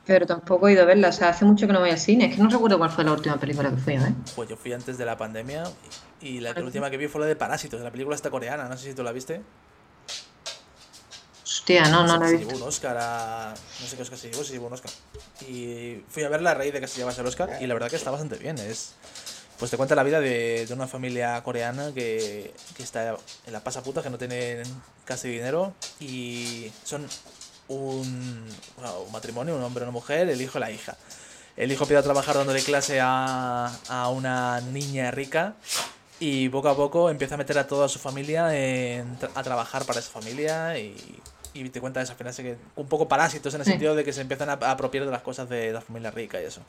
[0.05, 1.09] Pero tampoco he ido a verla.
[1.09, 2.27] O sea, hace mucho que no voy al cine.
[2.27, 4.13] Es que no recuerdo cuál fue la última película que fui a ver.
[4.37, 7.27] Pues yo fui antes de la pandemia y y la última que vi fue la
[7.27, 9.41] de Parásitos, la película esta coreana, no sé si tú la viste.
[11.77, 12.55] Hostia, no, no se, la he se visto.
[12.55, 13.55] llevó un Oscar a...
[13.81, 14.91] No sé qué Oscar se llevó, se llevó un Oscar.
[15.49, 17.91] Y fui a verla a raíz de que se llevase el Oscar y la verdad
[17.91, 18.59] que está bastante bien.
[18.59, 18.95] Es...
[19.59, 23.61] Pues te cuenta la vida de, de una familia coreana que, que está en la
[23.61, 24.63] pasa puta, que no tienen
[25.05, 27.05] casi dinero y son
[27.67, 30.97] un, bueno, un matrimonio, un hombre y una mujer, el hijo y la hija.
[31.57, 35.55] El hijo pide a trabajar dándole clase a, a una niña rica
[36.21, 39.99] y poco a poco empieza a meter a toda su familia en a trabajar para
[39.99, 40.95] esa familia y,
[41.67, 43.71] y te cuenta eso, al final se que un poco parásitos en el Sí.
[43.73, 46.41] sentido de que se empiezan a, a apropiar de las cosas de la familia rica
[46.41, 46.61] y eso.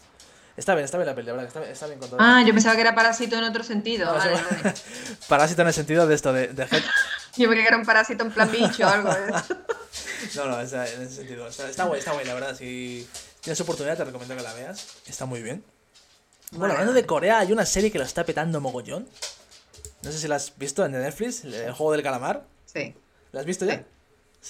[0.57, 2.21] Está bien, está bien la peli, la verdad, está, bien- está bien contada.
[2.21, 4.05] Ah, yo pensaba que era parásito en otro sentido.
[4.07, 4.33] No, Vale.
[5.29, 6.65] Parásito en el sentido de esto, de, de
[7.37, 9.11] Yo me creía que era un parásito en plan bicho o algo.
[9.11, 9.31] ¿eh?
[10.35, 11.47] No, no, en ese sentido.
[11.47, 12.55] Está, está guay, está guay, la verdad.
[12.55, 13.07] Si
[13.39, 14.85] tienes oportunidad, te recomiendo que la veas.
[15.07, 15.63] Está muy bien.
[16.51, 16.73] Bueno, Vale.
[16.73, 19.07] hablando de Corea, hay una serie que lo está petando mogollón.
[20.01, 22.43] No sé si la has visto en Netflix, el juego del calamar.
[22.65, 22.95] Sí,
[23.31, 23.75] ¿La has visto ya?
[23.77, 23.81] Sí,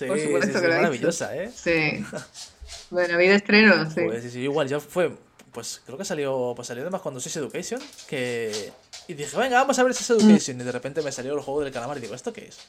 [0.06, 1.12] Por sí, supuesto sí, que la he visto.
[1.12, 1.52] maravillosa, ¿eh?
[1.56, 2.06] sí.
[2.90, 4.02] Bueno, vida estreno, sí.
[4.06, 5.16] Pues sí, sí, igual, yo fue,
[5.52, 8.74] pues creo que salió, pues salió además cuando Sex Education, que...
[9.08, 11.62] Y dije, venga, vamos a ver Sex Education, y de repente me salió el juego
[11.62, 12.60] del calamar y digo, ¿esto qué es?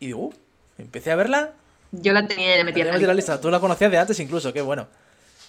[0.00, 0.34] Y digo, uh,
[0.78, 1.54] empecé a verla,
[1.92, 3.40] Yo la tenía ya la metida tenía en la la lista.
[3.40, 4.88] tú la conocías de antes incluso, qué bueno.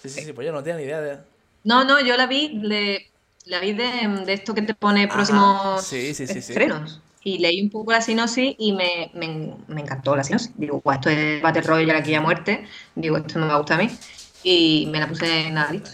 [0.02, 1.18] Sí, sí, sí, pues yo no tenía ni idea de...
[1.64, 3.10] No, no, yo la vi, le...
[3.44, 6.38] la vi de, de esto que te pone próximos sí, sí, sí.
[6.38, 7.00] estrenos.
[7.28, 10.50] Y leí un poco la sinopsis y me, me, me encantó la sinopsis.
[10.56, 12.66] Digo, guau, esto es Battle Royale aquí a muerte.
[12.94, 13.90] Digo, esto me va a gustar a mí.
[14.42, 15.90] Y me la puse en la lista.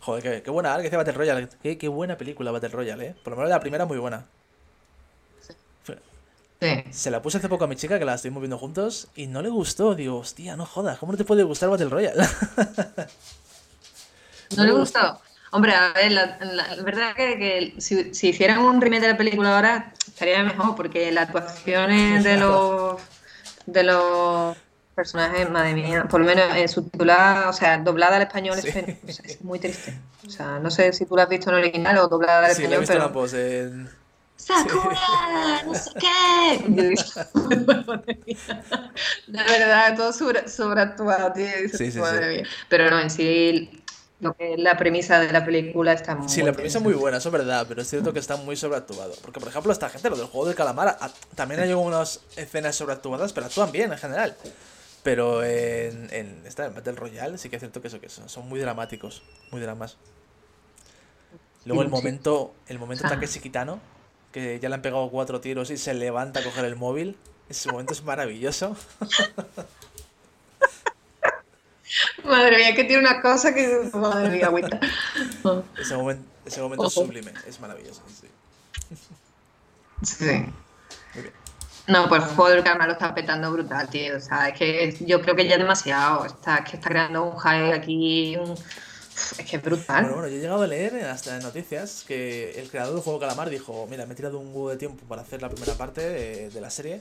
[0.00, 1.48] Joder, qué, qué buena, que dice Battle Royale.
[1.62, 3.14] Qué, qué buena película Battle Royale, ¿eh?
[3.22, 4.26] Por lo menos la primera muy buena.
[6.60, 6.84] Sí.
[6.90, 9.42] Se la puse hace poco a mi chica que la estuvimos viendo juntos y no
[9.42, 9.94] le gustó.
[9.94, 12.24] Digo, hostia, no jodas, ¿cómo no te puede gustar Battle Royale?
[14.56, 15.20] ¿No le gustó?
[15.52, 19.08] Hombre, a ver, la, la- la verdad que, que si, si hicieran un remake de
[19.08, 23.00] la película ahora estaría mejor porque las actuaciones de los
[23.66, 24.56] de los
[24.94, 28.64] personajes, madre mía, por lo menos eh, subtitulada, o sea, doblada al español es,
[29.14, 29.38] Sí.
[29.42, 29.94] muy triste.
[30.26, 32.62] O sea, no sé si tú la has visto en original o doblada al Sí,
[32.66, 33.34] la he español, visto pero ambos.
[33.34, 33.90] En...
[34.36, 35.62] ¡Sakura!
[35.66, 36.94] ¡No sé qué!
[39.28, 41.46] La verdad, todo sobre, sobreactuado, tío.
[41.72, 42.48] Sí, sí, madre mía.
[42.68, 43.81] Pero no, en sí,
[44.22, 46.94] lo que es la premisa de la película está muy Sí, la premisa es muy
[46.94, 49.12] buena, eso es verdad, pero es cierto que está muy sobreactuado.
[49.20, 52.74] Porque, por ejemplo, esta gente, lo del juego del calamar, a- también hay algunas escenas
[52.76, 54.34] sobreactuadas, pero actúan bien en general.
[55.02, 58.28] Pero en, en esta, en Battle Royale, sí que es cierto que eso que son,
[58.28, 59.96] son muy dramáticos, muy dramas.
[61.64, 63.10] Luego el momento, el momento Ah.
[63.10, 63.80] Takeshi Kitano,
[64.30, 67.16] que ya le han pegado cuatro tiros y se levanta a coger el móvil.
[67.48, 68.76] Ese momento es maravilloso.
[72.24, 73.90] Madre mía, que tiene una cosa que.
[73.92, 74.80] Madre mía, agüita.
[75.78, 78.02] Ese momento, ese momento es sublime, es maravilloso.
[78.20, 78.28] sí.
[80.02, 80.24] Sí.
[81.14, 81.32] Muy bien.
[81.88, 84.16] No, pues el juego del karma lo está petando brutal, tío.
[84.16, 86.24] O sea, es que yo creo que ya es demasiado.
[86.24, 88.36] Está, es que está creando un hype aquí.
[88.36, 88.54] un-
[89.38, 90.02] Es que es brutal.
[90.02, 93.18] Bueno, bueno, yo he llegado a leer en- en noticias que el creador del juego
[93.20, 96.00] Calamar dijo, mira, me he tirado un huevo de tiempo para hacer la primera parte
[96.00, 97.00] de, de la serie,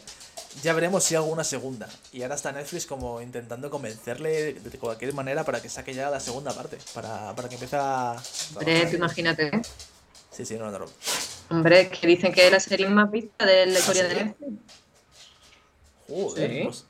[0.63, 1.87] ya veremos si hago una segunda.
[2.11, 6.19] Y ahora está Netflix como intentando convencerle de cualquier manera para que saque ya la
[6.19, 8.15] segunda parte, para, para que empiece a...
[8.55, 9.51] Hombre, tú imagínate.
[10.31, 10.85] Sí, sí, no, no, no.
[11.49, 14.15] Hombre, que dicen que es la serie más vista de la historia ¿Ah, sí?
[14.15, 14.51] de Netflix.
[16.07, 16.61] Joder, Sí.
[16.63, 16.85] pues,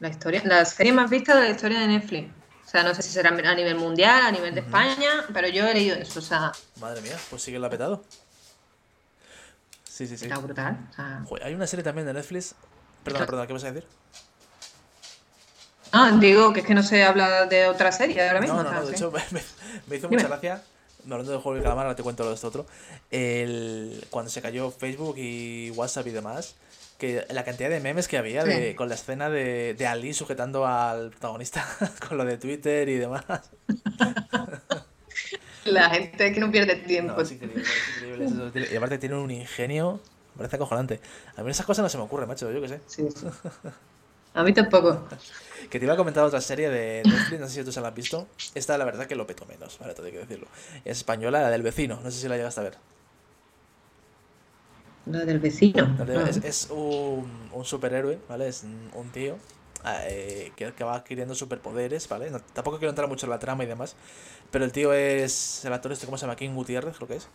[0.00, 2.28] La, historia, la serie más vista de la historia de Netflix.
[2.76, 5.72] Sea, no sé si será a nivel mundial, a nivel de España, pero yo he
[5.72, 6.18] leído eso.
[6.18, 8.04] O sea, madre mía, pues sí que lo ha petado.
[9.84, 10.26] Sí, sí, sí.
[10.26, 10.76] está brutal.
[10.90, 12.54] O sea, Joder, hay una serie también de Netflix...
[13.02, 13.88] Perdona, Está- perdona, ¿qué vas a decir?
[15.94, 18.56] No, digo que es que no se habla de otra serie ahora mismo.
[18.56, 18.94] No, no, no, de sí.
[18.96, 19.40] hecho me,
[19.86, 20.22] me hizo Dime.
[20.22, 20.62] mucha gracia,
[21.04, 22.66] hablando del juego del calamar, ahora te cuento lo de esto otro,
[23.10, 26.56] el, cuando se cayó Facebook y WhatsApp y demás,
[26.98, 30.66] que la cantidad de memes que había de, con la escena de, de Ali sujetando
[30.66, 31.66] al protagonista
[32.08, 33.24] con lo de Twitter y demás.
[35.64, 37.14] La gente que no pierde tiempo.
[37.14, 38.68] No, es increíble, es increíble.
[38.72, 40.00] Y aparte tiene un ingenio,
[40.34, 41.00] me parece acojonante.
[41.36, 42.80] A mí esas cosas no se me ocurren, macho, yo qué sé.
[42.86, 43.26] Sí, sí.
[44.34, 45.08] A mí tampoco.
[45.70, 47.88] Que te iba a comentar otra serie de Netflix, no sé si tú se la
[47.88, 48.28] has visto.
[48.54, 50.46] Esta la verdad que lo peto menos, vale, todo hay que decirlo.
[50.84, 52.78] Es española, la del vecino, no sé si la llegaste a ver.
[55.06, 55.86] La del vecino.
[55.86, 56.26] No No.
[56.26, 58.48] Es, es un, un superhéroe, ¿vale?
[58.48, 59.36] Es un, tío
[60.04, 62.30] eh, que, que va adquiriendo superpoderes, ¿vale?
[62.30, 63.94] No- tampoco quiero entrar mucho en la trama y demás.
[64.50, 65.64] Pero el tío es.
[65.64, 66.36] El actor este, ¿cómo se llama?
[66.36, 67.28] King Gutiérrez, creo que es.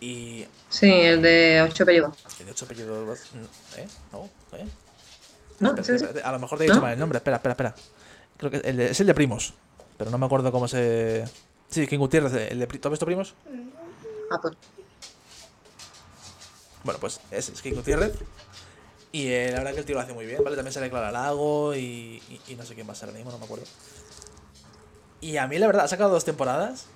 [0.00, 0.46] Y.
[0.68, 2.16] Sí, el de ocho apellidos.
[2.36, 3.30] Tiene ocho apellidos.
[3.76, 3.86] ¿Eh?
[4.12, 4.28] ¿No?
[4.56, 4.66] ¿Eh?
[5.60, 6.04] No, sí, sí.
[6.24, 7.18] A lo mejor te he dicho mal el nombre.
[7.18, 7.74] Espera, espera, espera.
[8.36, 9.54] Creo que el de- es el de Primos.
[9.96, 11.24] Pero no me acuerdo cómo se.
[11.68, 12.32] Sí, King Gutiérrez.
[12.50, 13.34] El de, ¿Tú has visto Primos?
[14.30, 14.54] Ah, pues.
[16.84, 18.14] Bueno, pues es, es Gutiérrez.
[19.12, 20.56] Y eh, la verdad que el tío lo hace muy bien, ¿vale?
[20.56, 23.44] También sale Clara Lago y, y, y no sé quién más ahora mismo, no me
[23.44, 23.66] acuerdo.
[25.20, 26.86] Y a mí, la verdad, ha sacado dos temporadas.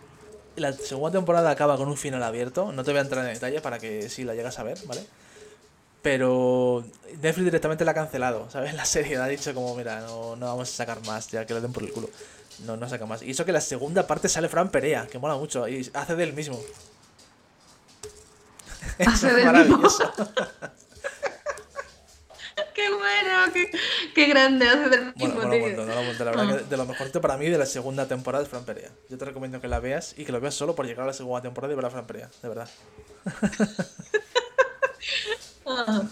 [0.57, 2.73] La segunda temporada acaba con un final abierto.
[2.73, 5.07] No te voy a entrar en detalle para que si la llegas a ver, ¿vale?
[6.03, 6.85] Pero
[7.21, 8.75] Netflix directamente la ha cancelado, ¿sabes?
[8.77, 11.61] La serie ha dicho como, mira, no, no vamos a sacar más, ya que lo
[11.61, 12.09] den por el culo.
[12.65, 13.23] No, no saca más.
[13.23, 16.33] Y eso que la segunda parte sale Fran Perea, que mola mucho, y hace del
[16.33, 16.59] mismo.
[18.99, 20.13] Eso Hace es del maravilloso.
[22.75, 23.53] ¡Qué bueno!
[23.53, 23.71] ¡Qué,
[24.15, 24.69] qué grande!
[24.69, 25.61] Hace del Bueno, mismo, mola un tío.
[25.69, 26.27] montón, mola un montón.
[26.27, 28.91] La verdad que de lo mejorcito para mí de la segunda temporada es Fran Perea.
[29.09, 31.13] Yo te recomiendo que la veas y que lo veas solo por llegar a la
[31.13, 32.69] segunda temporada y ver a Fran Perea, de verdad.
[35.69, 36.03] Ah.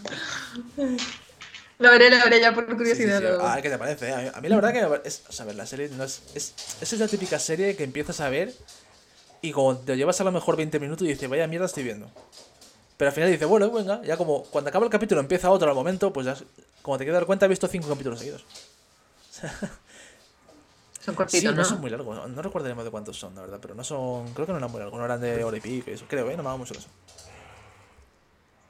[1.79, 3.21] Lo veré, lo veré ya por Sí, sí, curiosidad.
[3.21, 3.27] sí.
[3.41, 4.13] Ah, ¿qué te parece?
[4.13, 6.03] A mí, a mí la verdad que es, o sea, a ver, la serie no
[6.05, 8.53] es, es, es la típica serie que empiezas a ver
[9.43, 12.11] y como te llevas a lo mejor 20 minutos y dices, vaya mierda estoy viendo.
[12.97, 15.75] Pero al final dices, bueno, venga, ya como cuando acaba el capítulo empieza otro al
[15.75, 16.37] momento, pues ya,
[16.83, 18.45] como te quieres dar cuenta, he visto cinco capítulos seguidos.
[21.01, 21.65] Son Sí, cortitos, no ¿no?
[21.65, 24.47] son muy largos, no, no recordaremos de cuántos son, la verdad, pero no son, creo
[24.47, 26.37] que no eran muy largos, no eran de hora y pico eso, creo, ¿eh?
[26.37, 26.89] No me hago mucho eso.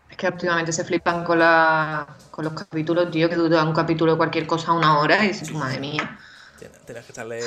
[0.08, 4.12] Es que últimamente se flipan con, la, con los capítulos, tío, que dura un capítulo
[4.12, 6.18] de cualquier cosa una hora y dices, madre mía.
[6.58, 7.40] Tienes, que echarle,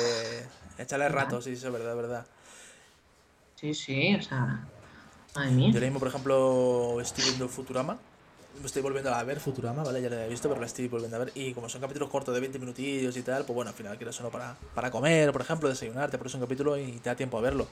[0.78, 2.26] echarle rato, sí, eso es verdad, verdad.
[3.56, 4.72] Sí, sí, o sea.
[5.36, 5.68] Mía.
[5.68, 7.98] Yo ahora mismo, por ejemplo, estoy viendo Futurama.
[8.64, 10.02] Estoy volviendo a ver Futurama, ¿vale?
[10.02, 11.32] Ya la he visto, pero la estoy volviendo a ver.
[11.34, 14.18] Y como son capítulos cortos de 20 minutillos y tal, pues bueno, al final quieres
[14.18, 17.38] uno para, para comer, por ejemplo, desayunarte, por eso un capítulo y te da tiempo
[17.38, 17.68] a verlo.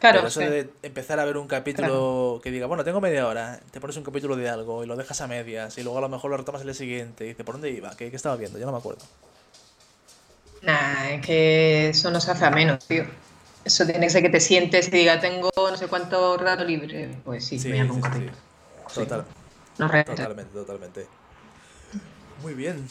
[0.00, 0.46] Claro, Pero eso sí.
[0.46, 4.04] de empezar a ver un capítulo que diga, bueno, tengo media hora, te pones un
[4.04, 6.62] capítulo de algo y lo dejas a medias y luego a lo mejor lo retomas
[6.62, 7.94] el siguiente y dices, ¿por dónde iba?
[7.96, 8.58] ¿Qué, qué estaba viendo?
[8.58, 9.04] Ya no me acuerdo.
[10.62, 13.04] Nah, es que eso no se hace a menos, tío.
[13.64, 17.16] Eso tiene que ser que te sientes y diga, tengo no sé cuánto rato libre.
[17.24, 18.30] Pues sí, Sí, me llamo sí, un sí.
[18.94, 19.24] Total,
[19.78, 21.06] No totalmente, totalmente.
[22.42, 22.88] Muy bien.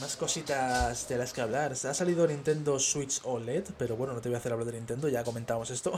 [0.00, 1.72] Más cositas de las que hablar.
[1.72, 5.08] Ha salido Nintendo Switch OLED, pero bueno, no te voy a hacer hablar de Nintendo,
[5.08, 5.92] ya comentamos esto.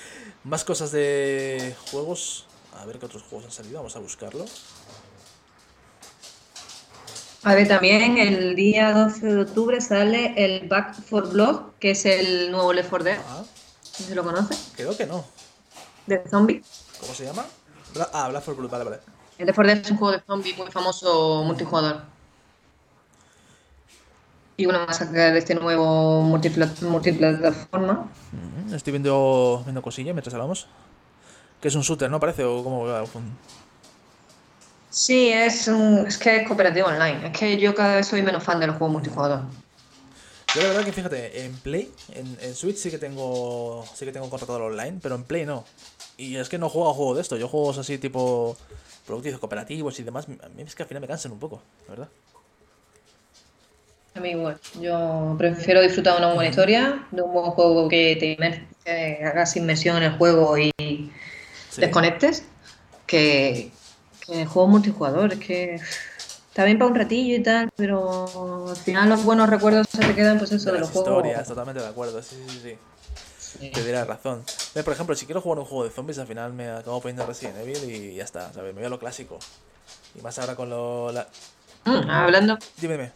[0.44, 2.46] Más cosas de juegos.
[2.80, 4.46] A ver qué otros juegos han salido, vamos a buscarlo.
[7.42, 12.06] A ver, también el día 12 de octubre sale el Back for Blood, que es
[12.06, 13.18] el nuevo Left 4 Dead.
[13.28, 13.44] Ah,
[14.00, 14.54] ¿No se lo conoce?
[14.76, 15.24] creo que no.
[16.06, 16.62] De zombie.
[17.00, 17.44] ¿Cómo se llama?
[17.94, 18.98] Bla- ah, Black for Blue, vale, vale.
[19.38, 22.02] El Left 4 Dead es un juego de zombie muy famoso multijugador.
[24.56, 28.08] Y bueno, va a sacar este nuevo multipla- multiplataforma.
[28.32, 30.68] Mm, Estoy viendo, viendo cosillas mientras hablamos.
[31.60, 32.20] Que es un shooter, ¿no?
[32.20, 32.86] Parece, o como.
[34.90, 37.26] Sí, es, un- es que es cooperativo online.
[37.28, 39.40] Es que yo cada vez soy menos fan de los juegos multijugador.
[40.54, 43.84] Yo la verdad que fíjate, en Play, en, en Switch sí que tengo.
[43.94, 45.64] Sí que tengo contratado online, pero en Play no.
[46.16, 48.56] Y es que no juego a juegos de esto, yo juegos así tipo
[49.04, 51.90] productivos, cooperativos y demás, a mí es que al final me cansan un poco, la
[51.90, 52.08] verdad.
[54.14, 54.58] A mí igual.
[54.80, 59.24] Yo prefiero disfrutar de una buena historia, de un buen juego que te inmer- que
[59.24, 61.80] hagas inmersión en el juego y Sí.
[61.80, 62.44] desconectes,
[63.08, 63.72] que,
[64.24, 65.32] que juegos multijugador.
[65.32, 65.80] Es que
[66.54, 70.14] está bien para un ratillo y tal, pero al final los buenos recuerdos se te
[70.14, 71.18] quedan, pues eso, De de las los juegos.
[71.18, 72.78] historias, totalmente de acuerdo, sí, sí, sí.
[73.58, 73.70] Sí.
[73.70, 74.44] Te dirás razón.
[74.74, 77.24] Ve, Por ejemplo, si quiero jugar un juego de zombies, al final me acabo poniendo
[77.26, 78.72] Resident Evil y ya está, ¿sabes?
[78.74, 79.38] Me voy a lo clásico.
[80.16, 81.10] Y más ahora con lo.
[81.12, 81.26] La...
[81.84, 83.12] Mm, hablando, Dime, dime.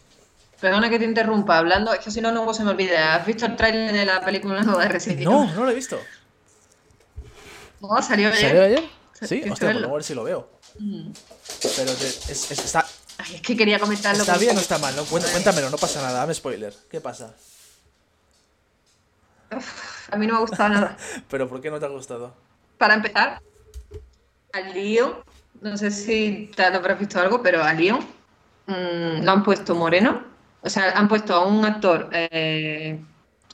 [0.61, 3.15] perdona que te interrumpa, hablando, es que si no, luego se me olvida.
[3.15, 5.29] ¿Has visto el tráiler de la película nueva de Resident Evil?
[5.33, 5.97] No, no lo he visto.
[7.81, 8.41] No, salió ayer.
[8.49, 8.83] ¿Salió ayer?
[9.13, 10.49] Sí, hostia, pues a ver si lo veo.
[10.79, 11.11] Mm.
[11.75, 12.85] Pero te- es- es- está,
[13.21, 14.21] Ay, es que quería comentarlo.
[14.23, 14.95] ¿Está bien o está mal?
[14.95, 16.73] No, Cuént- cuéntamelo, no pasa nada, dame spoiler.
[16.89, 17.35] ¿Qué pasa?
[20.11, 20.97] A mí no me ha gustado nada.
[21.29, 22.33] ¿Pero por qué no te ha gustado?
[22.77, 23.41] Para empezar,
[24.53, 25.15] al Leon,
[25.61, 27.99] no sé si te habrás visto algo, pero a Leon
[28.67, 30.23] mm, lo han puesto moreno.
[30.61, 32.99] O sea, han puesto a un actor eh,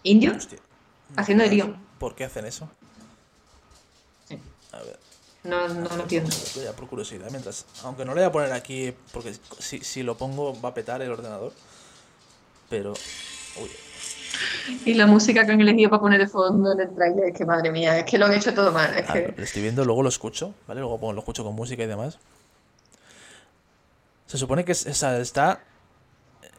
[0.03, 0.59] indio Hostia.
[1.15, 1.77] haciendo de Leon.
[1.99, 2.69] ¿Por qué hacen eso?
[4.27, 4.39] Sí.
[4.73, 4.99] A ver,
[5.45, 6.29] No, no lo entiendo.
[6.63, 7.65] ya por curiosidad, mientras.
[7.83, 11.01] Aunque no lo voy a poner aquí, porque si, si lo pongo va a petar
[11.01, 11.53] el ordenador.
[12.69, 12.93] Pero.
[13.61, 13.69] Uy,
[14.85, 17.45] Y la música que han elegido para poner de fondo en el trailer, es que
[17.45, 18.93] madre mía, es que lo han hecho todo mal.
[18.97, 19.33] Es que...
[19.37, 20.81] lo estoy viendo, luego lo escucho, ¿vale?
[20.81, 22.17] Luego pongo- lo escucho con música y demás.
[24.25, 25.61] Se supone que es, esa está.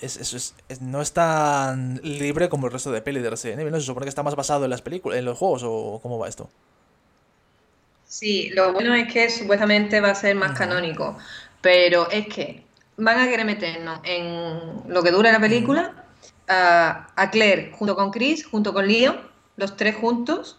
[0.00, 3.60] Es, es- es- es- no es tan libre como el resto de peli de Resident
[3.60, 3.80] Evil, ¿no?
[3.80, 6.28] Se supone que está más basado en las películas, en los juegos, o cómo va
[6.28, 6.48] esto.
[8.06, 11.18] Sí, lo bueno es que supuestamente va a ser más canónico,
[11.60, 12.64] pero es que
[12.96, 16.04] van a querer meternos en lo que dura la película
[16.48, 19.18] a, a Claire junto con Chris, junto con Leon,
[19.56, 20.58] los tres juntos,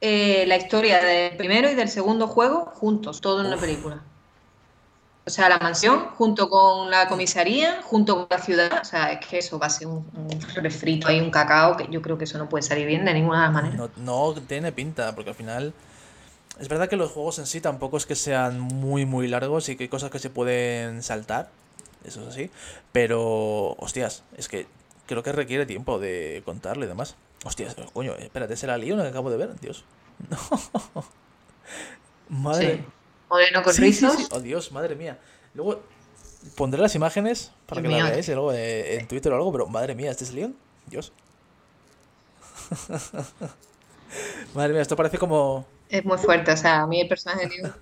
[0.00, 4.02] eh, la historia del primero y del segundo juego juntos, todo en una película.
[5.26, 9.26] O sea, la mansión junto con la comisaría, junto con la ciudad, o sea, es
[9.26, 12.24] que eso va a ser un, un refrito ahí, un cacao, que yo creo que
[12.24, 13.74] eso no puede salir bien de ninguna manera.
[13.74, 15.72] No, no tiene pinta, porque al final.
[16.58, 19.76] Es verdad que los juegos en sí tampoco es que sean muy, muy largos y
[19.76, 21.50] que hay cosas que se pueden saltar.
[22.04, 22.50] Eso es así.
[22.92, 24.66] Pero, hostias, es que
[25.06, 27.16] creo que requiere tiempo de contarlo y demás.
[27.44, 29.58] Hostias, coño, espérate, ¿es el Leon que acabo de ver?
[29.60, 29.84] Dios.
[30.30, 30.38] No.
[32.28, 32.76] Madre.
[32.76, 32.84] Sí.
[33.28, 34.14] Moreno con Sí, rizos.
[34.16, 34.26] sí.
[34.30, 35.18] Oh, Dios, madre mía.
[35.54, 35.82] Luego
[36.56, 39.50] pondré las imágenes para Dios que las veáis y luego eh, en Twitter o algo,
[39.52, 40.54] pero madre mía, ¿este es Leon?
[40.86, 41.12] Dios.
[44.54, 45.66] madre mía, esto parece como.
[45.88, 47.72] Es muy fuerte, o sea, a mí el personaje de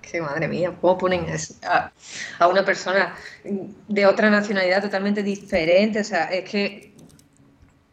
[0.00, 1.26] que madre mía, ¿cómo ponen
[1.62, 1.92] a,
[2.38, 3.14] a una persona
[3.88, 6.00] de otra nacionalidad totalmente diferente?
[6.00, 6.94] O sea, es que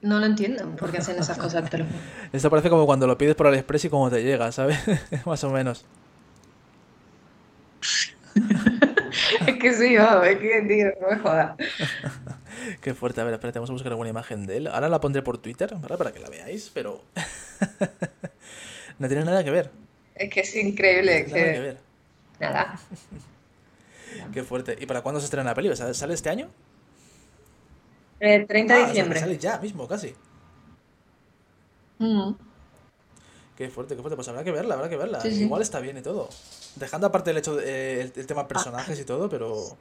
[0.01, 1.85] no lo entiendo por qué hacen esas cosas, juro.
[2.31, 4.77] Esto parece como cuando lo pides por AliExpress y cómo te llega, ¿sabes?
[5.25, 5.85] Más o menos.
[9.47, 11.55] Es que sí, vamos, es que, tío, no me jodas.
[12.81, 13.21] Qué fuerte.
[13.21, 14.67] A ver, espérate, vamos a buscar alguna imagen de él.
[14.67, 15.97] Ahora la pondré por Twitter, ¿vale?
[15.97, 17.01] Para que la veáis, pero.
[18.99, 19.71] No tiene nada que ver.
[20.15, 21.59] Es que es increíble, es Nada que que...
[21.59, 21.77] ver.
[22.39, 22.79] Nada.
[24.33, 24.77] Qué fuerte.
[24.79, 25.75] ¿Y para cuándo se estrena la peli?
[25.75, 26.49] ¿Sale este año?
[28.19, 29.19] El 30 Ah, de o sea, que diciembre.
[29.19, 30.15] Sale ya mismo, casi.
[31.99, 32.31] Mm.
[33.57, 34.15] Qué fuerte, qué fuerte.
[34.15, 35.19] Pues habrá que verla, habrá que verla.
[35.21, 35.43] Sí, sí.
[35.43, 36.29] Igual está bien y todo.
[36.75, 39.77] Dejando aparte el hecho de, eh, el, el tema personajes y todo, pero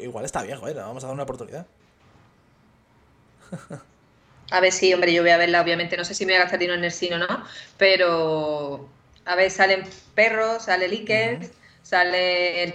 [0.00, 0.76] igual está bien, joder.
[0.76, 1.66] Vamos a dar una oportunidad.
[4.50, 6.42] A ver, sí, hombre, yo voy a verla, obviamente, no sé si me voy a
[6.44, 7.44] gastar dinero en el cine o no,
[7.76, 8.88] pero
[9.26, 9.84] a ver, salen
[10.14, 11.48] perros, sale Licker, Ujú.
[11.82, 12.72] sale el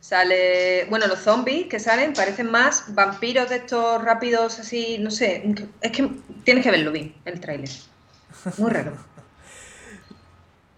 [0.00, 5.44] sale, bueno, los zombies que salen parecen más vampiros de estos rápidos así, no sé,
[5.82, 6.10] es que
[6.44, 7.68] tienes que verlo bien, el tráiler.
[8.56, 8.96] Muy raro.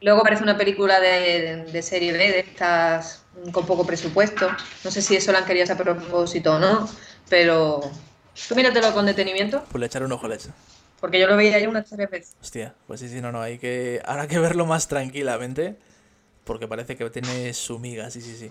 [0.00, 3.22] Luego aparece una película de, de serie B, de estas
[3.52, 4.50] con poco presupuesto.
[4.84, 6.88] No sé si eso lo han querido hacer a propósito o no,
[7.28, 7.92] pero
[8.48, 10.50] tú míratelo con detenimiento, Pues le echaré un ojo, le echo.
[11.00, 12.32] porque yo lo veía ya unas tres veces.
[12.40, 14.00] Hostia, pues sí, sí, no, no, hay que.
[14.04, 15.76] Habrá que verlo más tranquilamente.
[16.44, 18.50] Porque parece que tiene su miga, sí, sí, sí.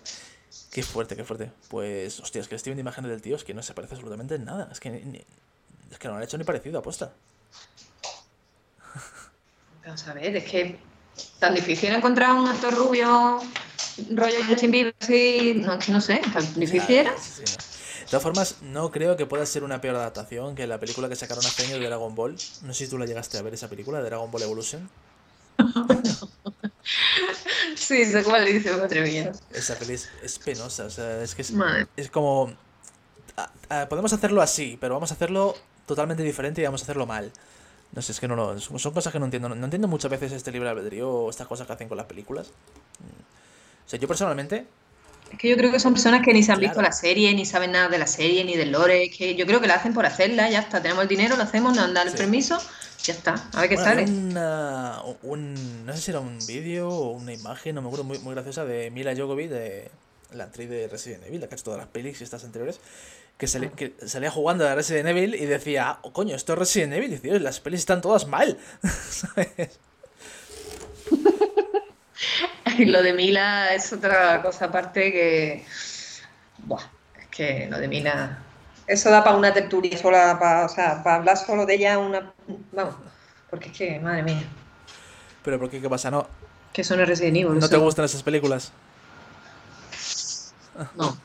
[0.72, 1.52] Qué fuerte, qué fuerte.
[1.68, 4.36] Pues, hostia, es que estoy viendo imágenes del tío, es que no se parece absolutamente
[4.36, 4.70] en nada.
[4.72, 5.26] Es que, ni- ni-
[5.92, 7.12] es que no lo han hecho ni parecido, aposta.
[9.86, 10.80] Vamos a ver, es que
[11.40, 13.42] tan difícil encontrar un actor rubio,
[14.12, 17.18] rollo Justin Bieber, así, no, es que no sé, tan difícil era.
[17.18, 17.71] Sí, sí, no.
[18.12, 21.16] De todas formas, no creo que pueda ser una peor adaptación que la película que
[21.16, 22.36] sacaron hace años de Dragon Ball.
[22.62, 24.90] No sé si tú la llegaste a ver esa película de Dragon Ball Evolution.
[27.76, 29.32] Sí, sé cuál dice, madre mía.
[29.54, 32.54] Esa peli es, es penosa, o sea, es que es, como...
[33.90, 35.56] podemos hacerlo así, pero vamos a hacerlo
[35.86, 37.32] totalmente diferente y vamos a hacerlo mal.
[37.94, 38.60] No sé, es que no lo...
[38.60, 39.48] Son, son cosas que no entiendo.
[39.48, 42.08] No, no entiendo muchas veces este libre albedrío o estas cosas que hacen con las
[42.08, 42.48] películas.
[43.88, 44.68] O sea, yo personalmente...
[45.32, 46.72] Es que yo creo que son personas que ni se han Claro.
[46.74, 49.06] visto la serie, ni saben nada de la serie, ni del lore.
[49.06, 50.82] Es que yo creo que la hacen por hacerla, ya está.
[50.82, 52.18] Tenemos el dinero, lo hacemos, nos dan el Sí.
[52.18, 52.60] permiso,
[53.04, 53.36] ya está.
[53.54, 54.04] A ver qué Bueno, sale.
[54.04, 58.20] una- un, no sé si era un vídeo o una imagen, no me acuerdo, muy,
[58.20, 59.90] muy graciosa de Mila Jovovich, de
[60.34, 62.80] la actriz de Resident Evil, la que ha hecho todas las pelis y estas anteriores,
[63.38, 63.72] que, Ah.
[63.76, 67.16] que salía jugando a Resident Evil y decía, oh, coño, esto es Resident Evil, y
[67.16, 68.58] dice, "Dios, las pelis están todas mal.
[69.10, 69.80] ¿Sabes?
[72.78, 75.66] Y lo de Mila es otra cosa aparte que.
[76.60, 76.82] Buah,
[77.20, 78.40] es que lo de Mila.
[78.88, 82.34] Eso da para una tertulia sola, para, o sea, para hablar solo de ella, una.
[82.72, 82.96] Vamos,
[83.50, 84.44] porque es que, madre mía,
[85.44, 85.82] Pero ¿por qué?
[85.82, 86.12] ¿Qué pasa?
[86.12, 86.28] ¿No,
[86.74, 87.60] que es Resident Evil.
[87.60, 88.72] ¿no te gustan esas películas?
[90.96, 91.18] No,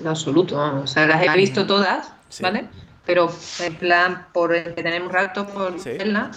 [0.00, 0.90] en absoluto, vamos.
[0.90, 2.42] O sea, las he visto todas, Sí.
[2.42, 2.68] ¿vale?
[3.04, 5.90] Pero en plan, por tener un rato por Sí.
[5.90, 6.30] verla,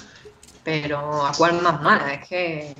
[0.63, 2.75] pero a cuál más mala, es que.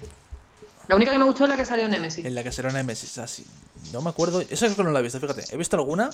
[0.88, 2.26] La única que me gustó es la que salió en Nemesis.
[2.26, 3.46] En la que será Nemesis, así.
[3.92, 4.42] No me acuerdo.
[4.42, 5.46] Esa creo que no la he visto, fíjate.
[5.54, 6.10] He visto alguna.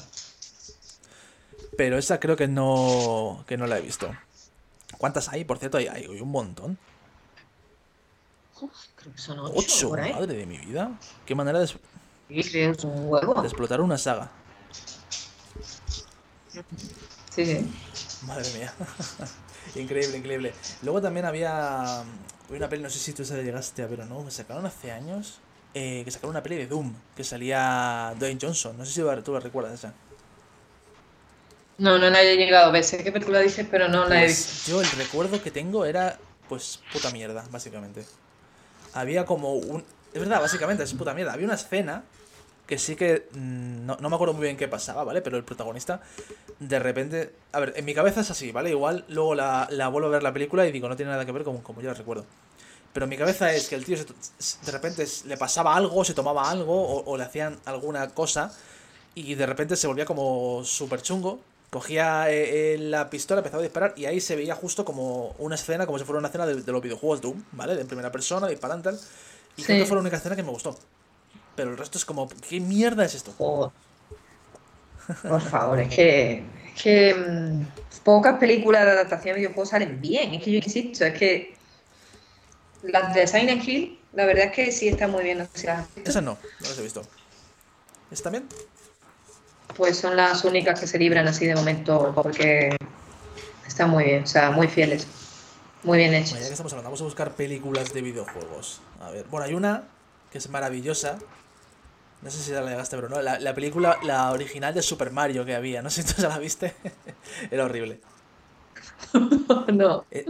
[1.77, 3.43] Pero esa creo que no.
[3.47, 4.11] que no la he visto.
[4.97, 5.45] ¿Cuántas hay?
[5.45, 6.77] Por cierto, hay, hay un montón.
[8.61, 10.13] Uf, creo que son ocho, Ocho, por ahí.
[10.13, 10.91] madre de mi vida.
[11.25, 11.67] Qué manera de,
[12.27, 12.65] de
[13.43, 14.29] explotar una saga.
[17.33, 17.71] Sí, sí.
[18.25, 18.73] Madre mía.
[19.75, 20.55] increíble, increíble.
[20.81, 24.05] Luego también había mm, una peli, no sé si tú esa llegaste a ver o
[24.05, 25.41] no, que sacaron hace años.
[25.73, 28.77] eh, que sacaron una peli de Doom, que salía Dwayne Johnson.
[28.77, 29.93] No sé si tú la recuerdas esa.
[31.79, 32.83] No, no la he llegado a ver.
[32.83, 34.53] Sé qué película dices, pero no la he visto.
[34.53, 38.09] Pues yo el recuerdo que tengo era, pues, puta mierda, básicamente.
[38.93, 39.85] Había como un...
[40.13, 41.33] Es verdad, básicamente, es puta mierda.
[41.33, 42.05] Había una escena
[42.67, 43.29] que sí que...
[43.33, 45.21] mm, No, no me acuerdo muy bien qué pasaba, ¿vale?
[45.21, 46.01] Pero el protagonista,
[46.59, 47.33] de repente...
[47.51, 48.69] A ver, en mi cabeza es así, ¿vale?
[48.69, 51.31] Igual luego la, la vuelvo a ver la película y digo, no tiene nada que
[51.31, 52.25] ver como, como yo la recuerdo.
[52.93, 53.97] Pero en mi cabeza es que el tío
[54.37, 58.51] se- de repente le pasaba algo, se tomaba algo o, o le hacían alguna cosa
[59.15, 61.39] y de repente se volvía como súper chungo.
[61.69, 65.53] Cogía eh, eh, la pistola, empezaba a disparar y ahí se veía justo como una
[65.55, 67.75] escena, como si fuera una escena de, de los videojuegos Doom, ¿vale?
[67.75, 68.99] De primera persona, disparan tal.
[69.55, 69.83] Y creo Sí.
[69.83, 70.75] que fue la única escena que me gustó.
[71.55, 73.33] Pero el resto es como, ¿qué mierda es esto?
[75.27, 76.43] Por favor, es que,
[76.75, 80.33] es que mm, pocas películas de adaptación de videojuegos salen bien.
[80.35, 81.55] Es que yo insisto, es que
[82.83, 85.41] las de Silent Hill, la verdad es que sí están muy bien.
[85.41, 85.71] has visto.
[86.05, 87.01] Esas no, no las he visto.
[88.11, 88.45] ¿Está bien?
[89.75, 92.75] Pues son las únicas que se libran así de momento porque
[93.67, 95.07] están muy bien, o sea, muy fieles.
[95.83, 96.51] Muy bien Bueno, ya que hechas.
[96.51, 98.81] estamos hablando, vamos a buscar películas de videojuegos.
[98.99, 99.83] A ver, bueno, hay una
[100.31, 101.19] que es maravillosa.
[102.21, 103.21] No sé si la llegaste, pero no.
[103.21, 105.81] La, la película, la original de Super Mario que había.
[105.81, 106.75] No sé si tú ya la viste.
[107.51, 107.99] Era horrible.
[109.73, 110.05] no.
[110.11, 110.25] Eh,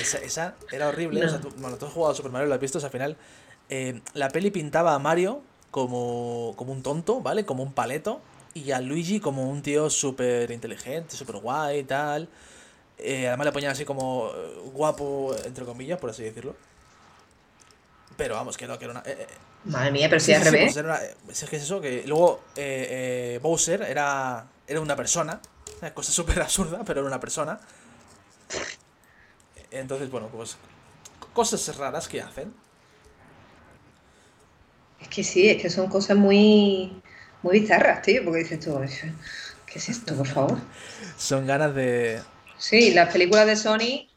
[0.00, 1.24] esa, esa era horrible.
[1.24, 2.78] O sea, tú, bueno, tú has jugado a Super Mario, lo has visto.
[2.78, 3.16] o sea, al final,
[3.68, 7.44] eh, la peli pintaba a Mario como, como un tonto, ¿vale?
[7.44, 8.20] Como un paleto.
[8.52, 12.28] Y a Luigi como un tío súper inteligente, súper guay y tal.
[12.98, 16.56] Eh, además le ponían así como eh, guapo, entre comillas, por así decirlo.
[18.20, 19.02] Pero vamos, que no, que era una.
[19.06, 19.26] eh, eh,
[19.64, 20.74] Madre mía, pero si sí, al sí, sí, revés.
[20.74, 21.00] pues una-
[21.30, 25.40] es que es eso, que luego eh, eh, Bowser era, era una persona.
[25.80, 27.58] Una cosa súper absurda, pero era una persona.
[29.70, 30.56] Entonces, bueno, pues
[31.32, 32.52] cosas raras que hacen.
[35.00, 37.02] Es que sí, es que son cosas muy,
[37.42, 38.78] muy bizarras, tío, porque dices tú,
[39.66, 40.58] ¿qué es esto, por favor?
[41.18, 42.20] Son ganas de...
[42.56, 44.08] Sí, las películas de Sony,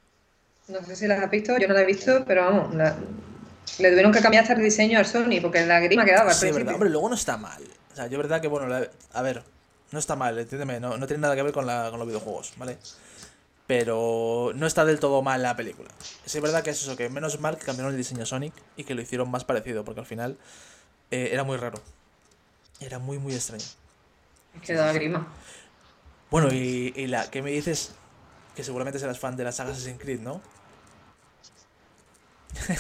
[0.68, 2.98] no sé si las has visto, yo no las he visto, pero vamos, la-
[3.80, 6.42] le tuvieron que cambiar hasta el diseño al Sony, porque la grima quedaba al Sí,
[6.42, 6.60] principio.
[6.66, 6.74] verdad.
[6.76, 7.64] Hombre, luego no está mal.
[7.92, 9.44] O sea, yo verdad que, bueno, la- a ver,
[9.92, 12.54] no está mal, entiéndeme, no, no tiene nada que ver con, la, con los videojuegos,
[12.58, 12.78] ¿vale?
[13.68, 15.90] Pero no está del todo mal la película.
[16.26, 18.84] Sí, es verdad que es eso, que menos mal que cambiaron el diseño Sonic y
[18.84, 20.38] que lo hicieron más parecido, porque al final
[21.12, 21.80] eh, era muy raro.
[22.82, 23.64] Era muy, muy extraño.
[24.56, 25.28] Es que daba grima.
[26.30, 27.92] Bueno, y, y la, ¿qué me dices?
[28.56, 30.42] Que seguramente serás fan de la saga Assassin's Creed, ¿no?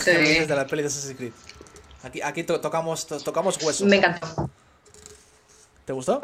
[0.03, 1.33] ¿Qué me dices de la peli de Assassin's Creed?
[2.03, 3.85] Aquí, aquí to- tocamos, to- tocamos hueso.
[3.85, 4.49] Me encantó,
[5.85, 6.21] ¿Te gustó?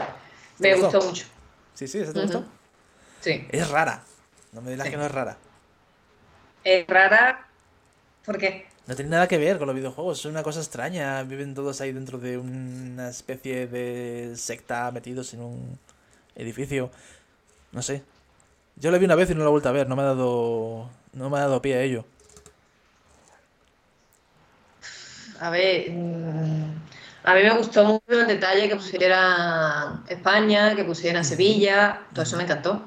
[0.60, 1.26] ¿Te me gustó mucho.
[1.74, 2.44] Sí, sí, ¿esa te gustó?
[3.22, 3.46] Sí.
[3.50, 4.04] Es rara.
[4.52, 4.92] No me digas Sí.
[4.92, 5.38] que no es rara.
[6.64, 7.48] Es rara,
[8.26, 8.68] ¿por qué?
[8.88, 11.22] No tiene nada que ver con los videojuegos, es una cosa extraña.
[11.24, 15.80] Viven todos ahí dentro de una especie de secta metidos en un
[16.36, 16.90] edificio.
[17.72, 18.02] No sé.
[18.78, 20.06] Yo la vi una vez y no la he vuelto a ver, no me ha
[20.06, 20.90] dado.
[21.14, 22.06] No me ha dado pie a ello.
[25.40, 26.74] A ver, mm,
[27.24, 32.38] a mí me gustó mucho el detalle que pusiera España, que pusiera Sevilla, todo eso
[32.38, 32.84] me encantó.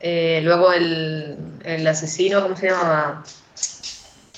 [0.00, 3.22] Eh, luego el, el asesino, ¿cómo se llama?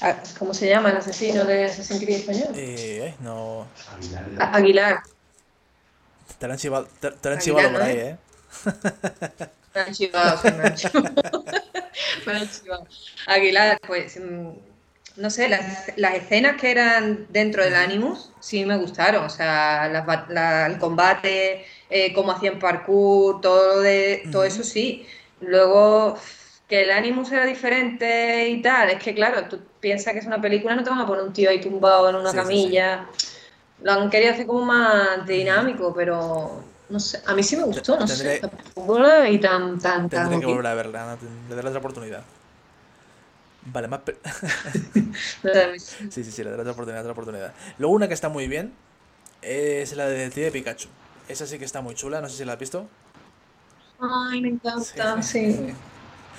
[0.01, 2.55] Ah, ¿Cómo se llama el asesino de Assassin's Creed español?
[2.55, 3.66] Eh, eh, no.
[4.39, 5.03] A- Aguilar.
[6.39, 6.59] Te lo han
[7.01, 8.18] te, te han chivado por ahí, eh.
[9.75, 11.14] Me han chivado, me han chivado.
[12.27, 12.87] Me han chivado.
[13.27, 14.51] Aguilar, pues, mm,
[15.16, 19.24] no sé, las, las escenas que eran dentro del Animus sí me gustaron.
[19.24, 25.06] O sea, bat- la- el combate, eh, cómo hacían parkour, todo, de, todo eso sí.
[25.40, 26.16] Luego,
[26.68, 30.40] que el Animus era diferente y tal, es que claro, tú piensas que es una
[30.40, 32.48] película, no te van a poner un tío ahí tumbado en una Sí, sí, sí.
[32.48, 33.06] camilla.
[33.82, 37.98] Lo han querido hacer como más dinámico, pero no sé, a mí sí me gustó,
[37.98, 38.40] no Tendré- sé,
[38.98, 40.52] la vi tan, tan, tan Tendré que ok.
[40.52, 41.16] volver a verla, ¿no?
[41.16, 42.22] Te- le daré otra oportunidad.
[43.64, 44.00] Vale, más.
[46.08, 46.22] sí.
[46.24, 47.54] Sí, sí, daré otra oportunidad, otra oportunidad.
[47.78, 48.72] Luego una que está muy bien
[49.42, 50.88] es la de Detective Pikachu.
[51.28, 52.88] Esa sí que está muy chula, no sé si la has visto.
[53.98, 55.52] Ay, me encanta, Sí.
[55.52, 55.74] sí.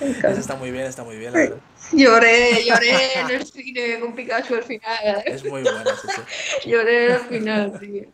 [0.00, 1.62] Me Esa está muy bien, está muy bien, la verdad.
[1.92, 5.24] Lloré, lloré en el cine con Pikachu al final.
[5.24, 6.22] Es muy buena, sí, sí.
[6.64, 8.12] Lloré al final, tío.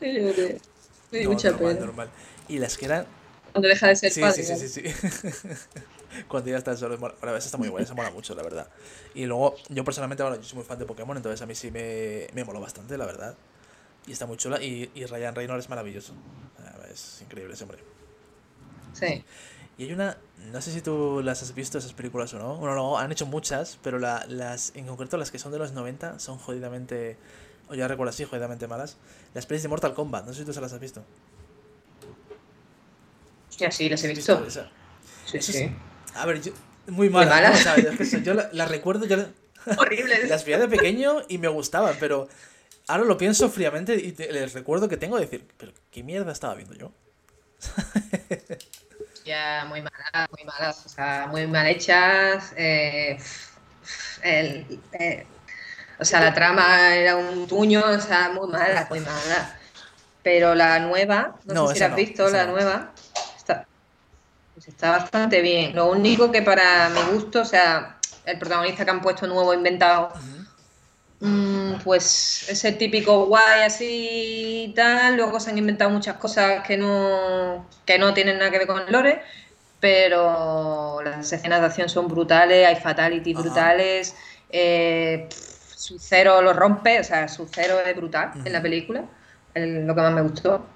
[0.00, 0.62] Lloré.
[1.10, 1.80] Me dio No, mucha normal, pena.
[1.80, 2.14] normal.
[2.48, 3.06] Y las que eran.
[3.52, 4.42] Cuando deja de ser Sí, padre.
[4.44, 4.82] sí, sí, sí, sí.
[6.28, 6.96] Cuando ya está solo.
[6.98, 8.68] Bueno, esa está muy buena, esa mola mucho, la verdad.
[9.14, 11.70] Y luego, yo personalmente, bueno, yo soy muy fan de Pokémon, entonces a mí sí
[11.70, 13.34] me, me moló bastante, la verdad.
[14.06, 14.62] Y está muy chula.
[14.62, 16.12] Y, y Ryan Reynolds es maravilloso.
[16.60, 17.78] Ah, Es increíble ese hombre.
[18.92, 19.24] Sí.
[19.78, 20.16] Y hay una,
[20.52, 22.56] no sé si tú las has visto esas películas o no.
[22.56, 25.72] Bueno, no, han hecho muchas, pero la- las, en concreto las que son de los
[25.72, 27.18] 90 son jodidamente,
[27.68, 28.96] o ya recuerdo así, jodidamente malas.
[29.34, 31.02] Las pelis de Mortal Kombat, no sé si tú se las has visto.
[33.50, 34.50] Hostia, sí, las he ¿Has visto?
[34.50, 35.58] Sí, Eso sí.
[35.64, 35.70] es-
[36.16, 36.52] A ver, yo,
[36.88, 37.08] muy.
[37.08, 39.28] O sea, yo, es que eso- yo la- las recuerdo, yo la-
[39.78, 40.26] Horrible.
[40.28, 42.28] las veía de pequeño y me gustaban, pero
[42.88, 46.32] ahora lo pienso fríamente y te- les recuerdo que tengo de decir, pero ¿qué mierda
[46.32, 46.92] estaba viendo yo?
[49.24, 52.52] Ya, muy malas, muy malas, o sea, muy mal hechas.
[52.56, 53.18] eh,
[54.22, 55.26] el- eh,
[55.98, 59.58] o sea, la trama era un tuño, o sea, muy mala, muy mala.
[60.22, 62.52] Pero la nueva, no, No, sé si la has no, visto, la no.
[62.52, 62.92] nueva,
[64.56, 65.76] pues está bastante bien.
[65.76, 70.14] Lo único que para mi gusto, o sea, el protagonista que han puesto nuevo, inventado,
[71.20, 75.16] Mm, pues ese típico guay así y tal.
[75.16, 78.80] Luego se han inventado muchas cosas que no, que no tienen nada que ver con
[78.82, 79.22] el lore,
[79.80, 84.16] pero las escenas de acción son brutales, hay fatalities brutales.
[84.50, 85.28] Eh,
[85.74, 89.04] su cero lo rompe, o sea, su cero es brutal en la película,
[89.54, 90.75] el- lo que más me gustó.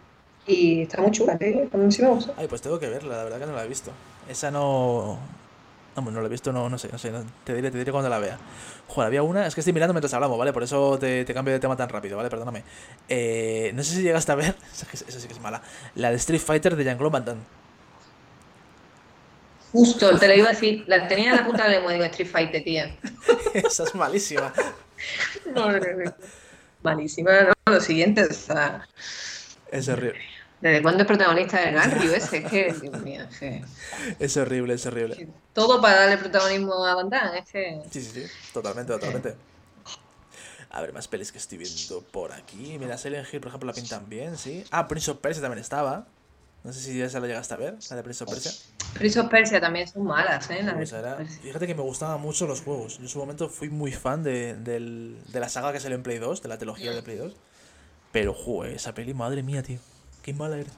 [0.52, 1.68] Y está muy chula, ¿eh?
[1.72, 2.32] a mí sí me gusta.
[2.36, 3.92] Ay, pues tengo que verla, la verdad que no la he visto.
[4.28, 5.18] Esa no.
[5.94, 7.10] Vamos, no la he visto, no, no sé, no sé.
[7.10, 8.38] no- te diré, te diré cuando la vea.
[8.88, 9.46] Joder, había una.
[9.46, 10.52] Es que estoy mirando mientras hablamos, ¿vale?
[10.52, 12.30] Por eso te, te cambio de tema tan rápido, ¿vale?
[12.30, 12.64] Perdóname.
[13.08, 14.54] Eh, no sé si llegaste a ver.
[14.92, 15.62] Esa, sí que es mala.
[15.94, 17.42] La de Street Fighter de Jean-Claude Van Damme.
[19.72, 22.04] Justo, te lo iba a decir, la tenía en la punta de la lengua, digo,
[22.06, 22.96] Street Fighter, tía.
[23.54, 24.52] esa es malísima.
[25.54, 26.14] No, no, no.
[26.82, 27.52] Malísima, ¿no?
[27.72, 28.86] Lo siguiente, o sea,
[29.72, 30.20] Es horrible.
[30.60, 32.38] ¿Desde cuándo es protagonista del Ganryu ese?
[32.44, 33.64] Es que, Dios mío, es que-
[34.18, 35.16] Es horrible, es horrible.
[35.16, 37.82] que todo para darle protagonismo a Van Damme, es que...
[37.90, 38.32] Sí, sí, sí.
[38.52, 39.34] Totalmente, totalmente.
[40.72, 42.76] A ver, más pelis que estoy viendo por aquí.
[42.78, 44.64] Mira, Silent Hill, por ejemplo, la pintan bien, sí.
[44.70, 46.06] Ah, Prince of Persia también estaba.
[46.62, 48.52] No sé si ya se la llegaste a ver, la de Prince of Persia.
[48.94, 50.62] Prince of Persia también son malas, ¿eh?
[50.62, 52.98] La de Pues era- fíjate que me gustaban mucho los juegos.
[52.98, 56.02] Yo en su momento fui muy fan de, del- de la saga que salió en
[56.04, 57.32] Play 2, de la trilogía de Play 2.
[58.12, 59.78] Pero, joder, esa peli, madre mía, tío.
[60.22, 60.70] Qué mala era.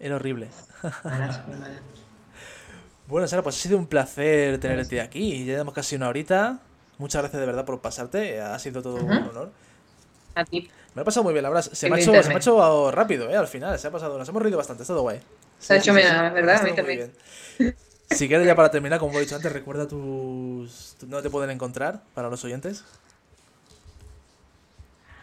[0.00, 0.48] Era horrible.
[3.06, 5.40] Bueno, Sara, pues ha sido un placer tenerte aquí.
[5.44, 6.60] Ya llevamos casi una horita.
[6.98, 8.40] Muchas gracias de verdad por pasarte.
[8.40, 9.50] Ha sido todo un honor.
[10.34, 10.70] A ti.
[10.94, 11.70] Me ha pasado muy bien, la verdad.
[11.72, 13.36] Se me ha hecho, se me ha hecho rápido, ¿eh?
[13.36, 14.18] Al final, se ha pasado.
[14.18, 15.20] Nos hemos reído bastante, es todo guay.
[15.58, 17.12] Se ha hecho bien, la verdad, Ha a mí estado muy también.
[17.58, 17.76] bien.
[18.10, 20.96] Si quieres, ya para terminar, como he dicho antes, recuerda tus.
[21.00, 22.84] tu- ¿Dónde te pueden encontrar para los oyentes?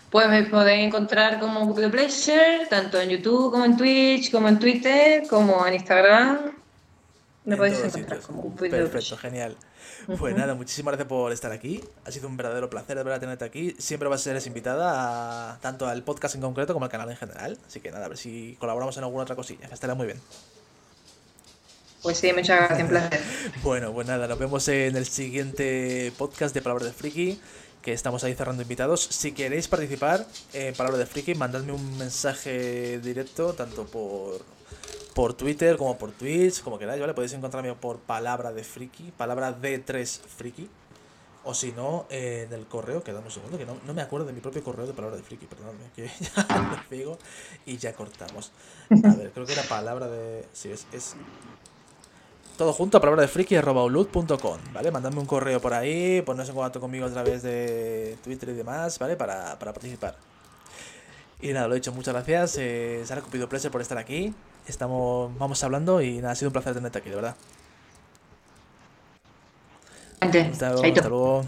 [0.09, 4.57] Pues me podéis encontrar como the Pleasure, tanto en YouTube como en Twitch, como en
[4.57, 6.51] Twitter, como en Instagram.
[7.45, 9.55] Me En podéis encontrar como Perfecto, genial.
[10.17, 11.83] Pues nada, muchísimas gracias por estar aquí.
[12.05, 13.75] Ha sido un verdadero placer de verdad tenerte aquí.
[13.77, 17.17] Siempre vas a ser invitada a, tanto al podcast en concreto como al canal en
[17.17, 17.57] general.
[17.67, 19.67] Así que nada, a ver si colaboramos en alguna otra cosilla.
[19.67, 20.19] que Estará muy bien.
[22.01, 23.21] Pues sí, muchas gracias, un placer.
[23.63, 27.39] Bueno, pues nada, nos vemos en el siguiente podcast de Palabras de Friki,
[27.91, 29.01] estamos ahí cerrando invitados.
[29.01, 34.41] Si queréis participar en Palabras de Friki, mandadme un mensaje directo, tanto por,
[35.13, 37.13] por Twitter como por Twitch, como queráis, ¿vale?
[37.13, 40.69] Podéis encontrarme por Palabra de Friki, Palabra de 3 Friki.
[41.45, 44.01] O si no, eh, en el correo, que dame un segundo, que no, no me
[44.01, 47.17] acuerdo de mi propio correo de Palabra de Friki, perdóname, que ya lo digo
[47.65, 48.51] y ya cortamos.
[48.91, 50.45] A ver, creo que era Palabra de...
[50.51, 51.15] Sí, es
[52.59, 54.91] todo junto a palabra de friki ¿vale?
[54.91, 58.99] Mandadme un correo por ahí, ponerse en contacto conmigo a través de Twitter y demás,
[58.99, 59.15] ¿vale?
[59.15, 60.17] Para, para participar.
[61.39, 62.57] Y nada, lo he dicho, muchas gracias.
[62.59, 64.33] Eh, Sara Cupido Pleasure por estar aquí.
[64.67, 67.35] Estamos, vamos hablando y nada, ha sido un placer tenerte aquí, de verdad.
[70.19, 70.51] Hasta.
[70.51, 71.45] Hasta luego.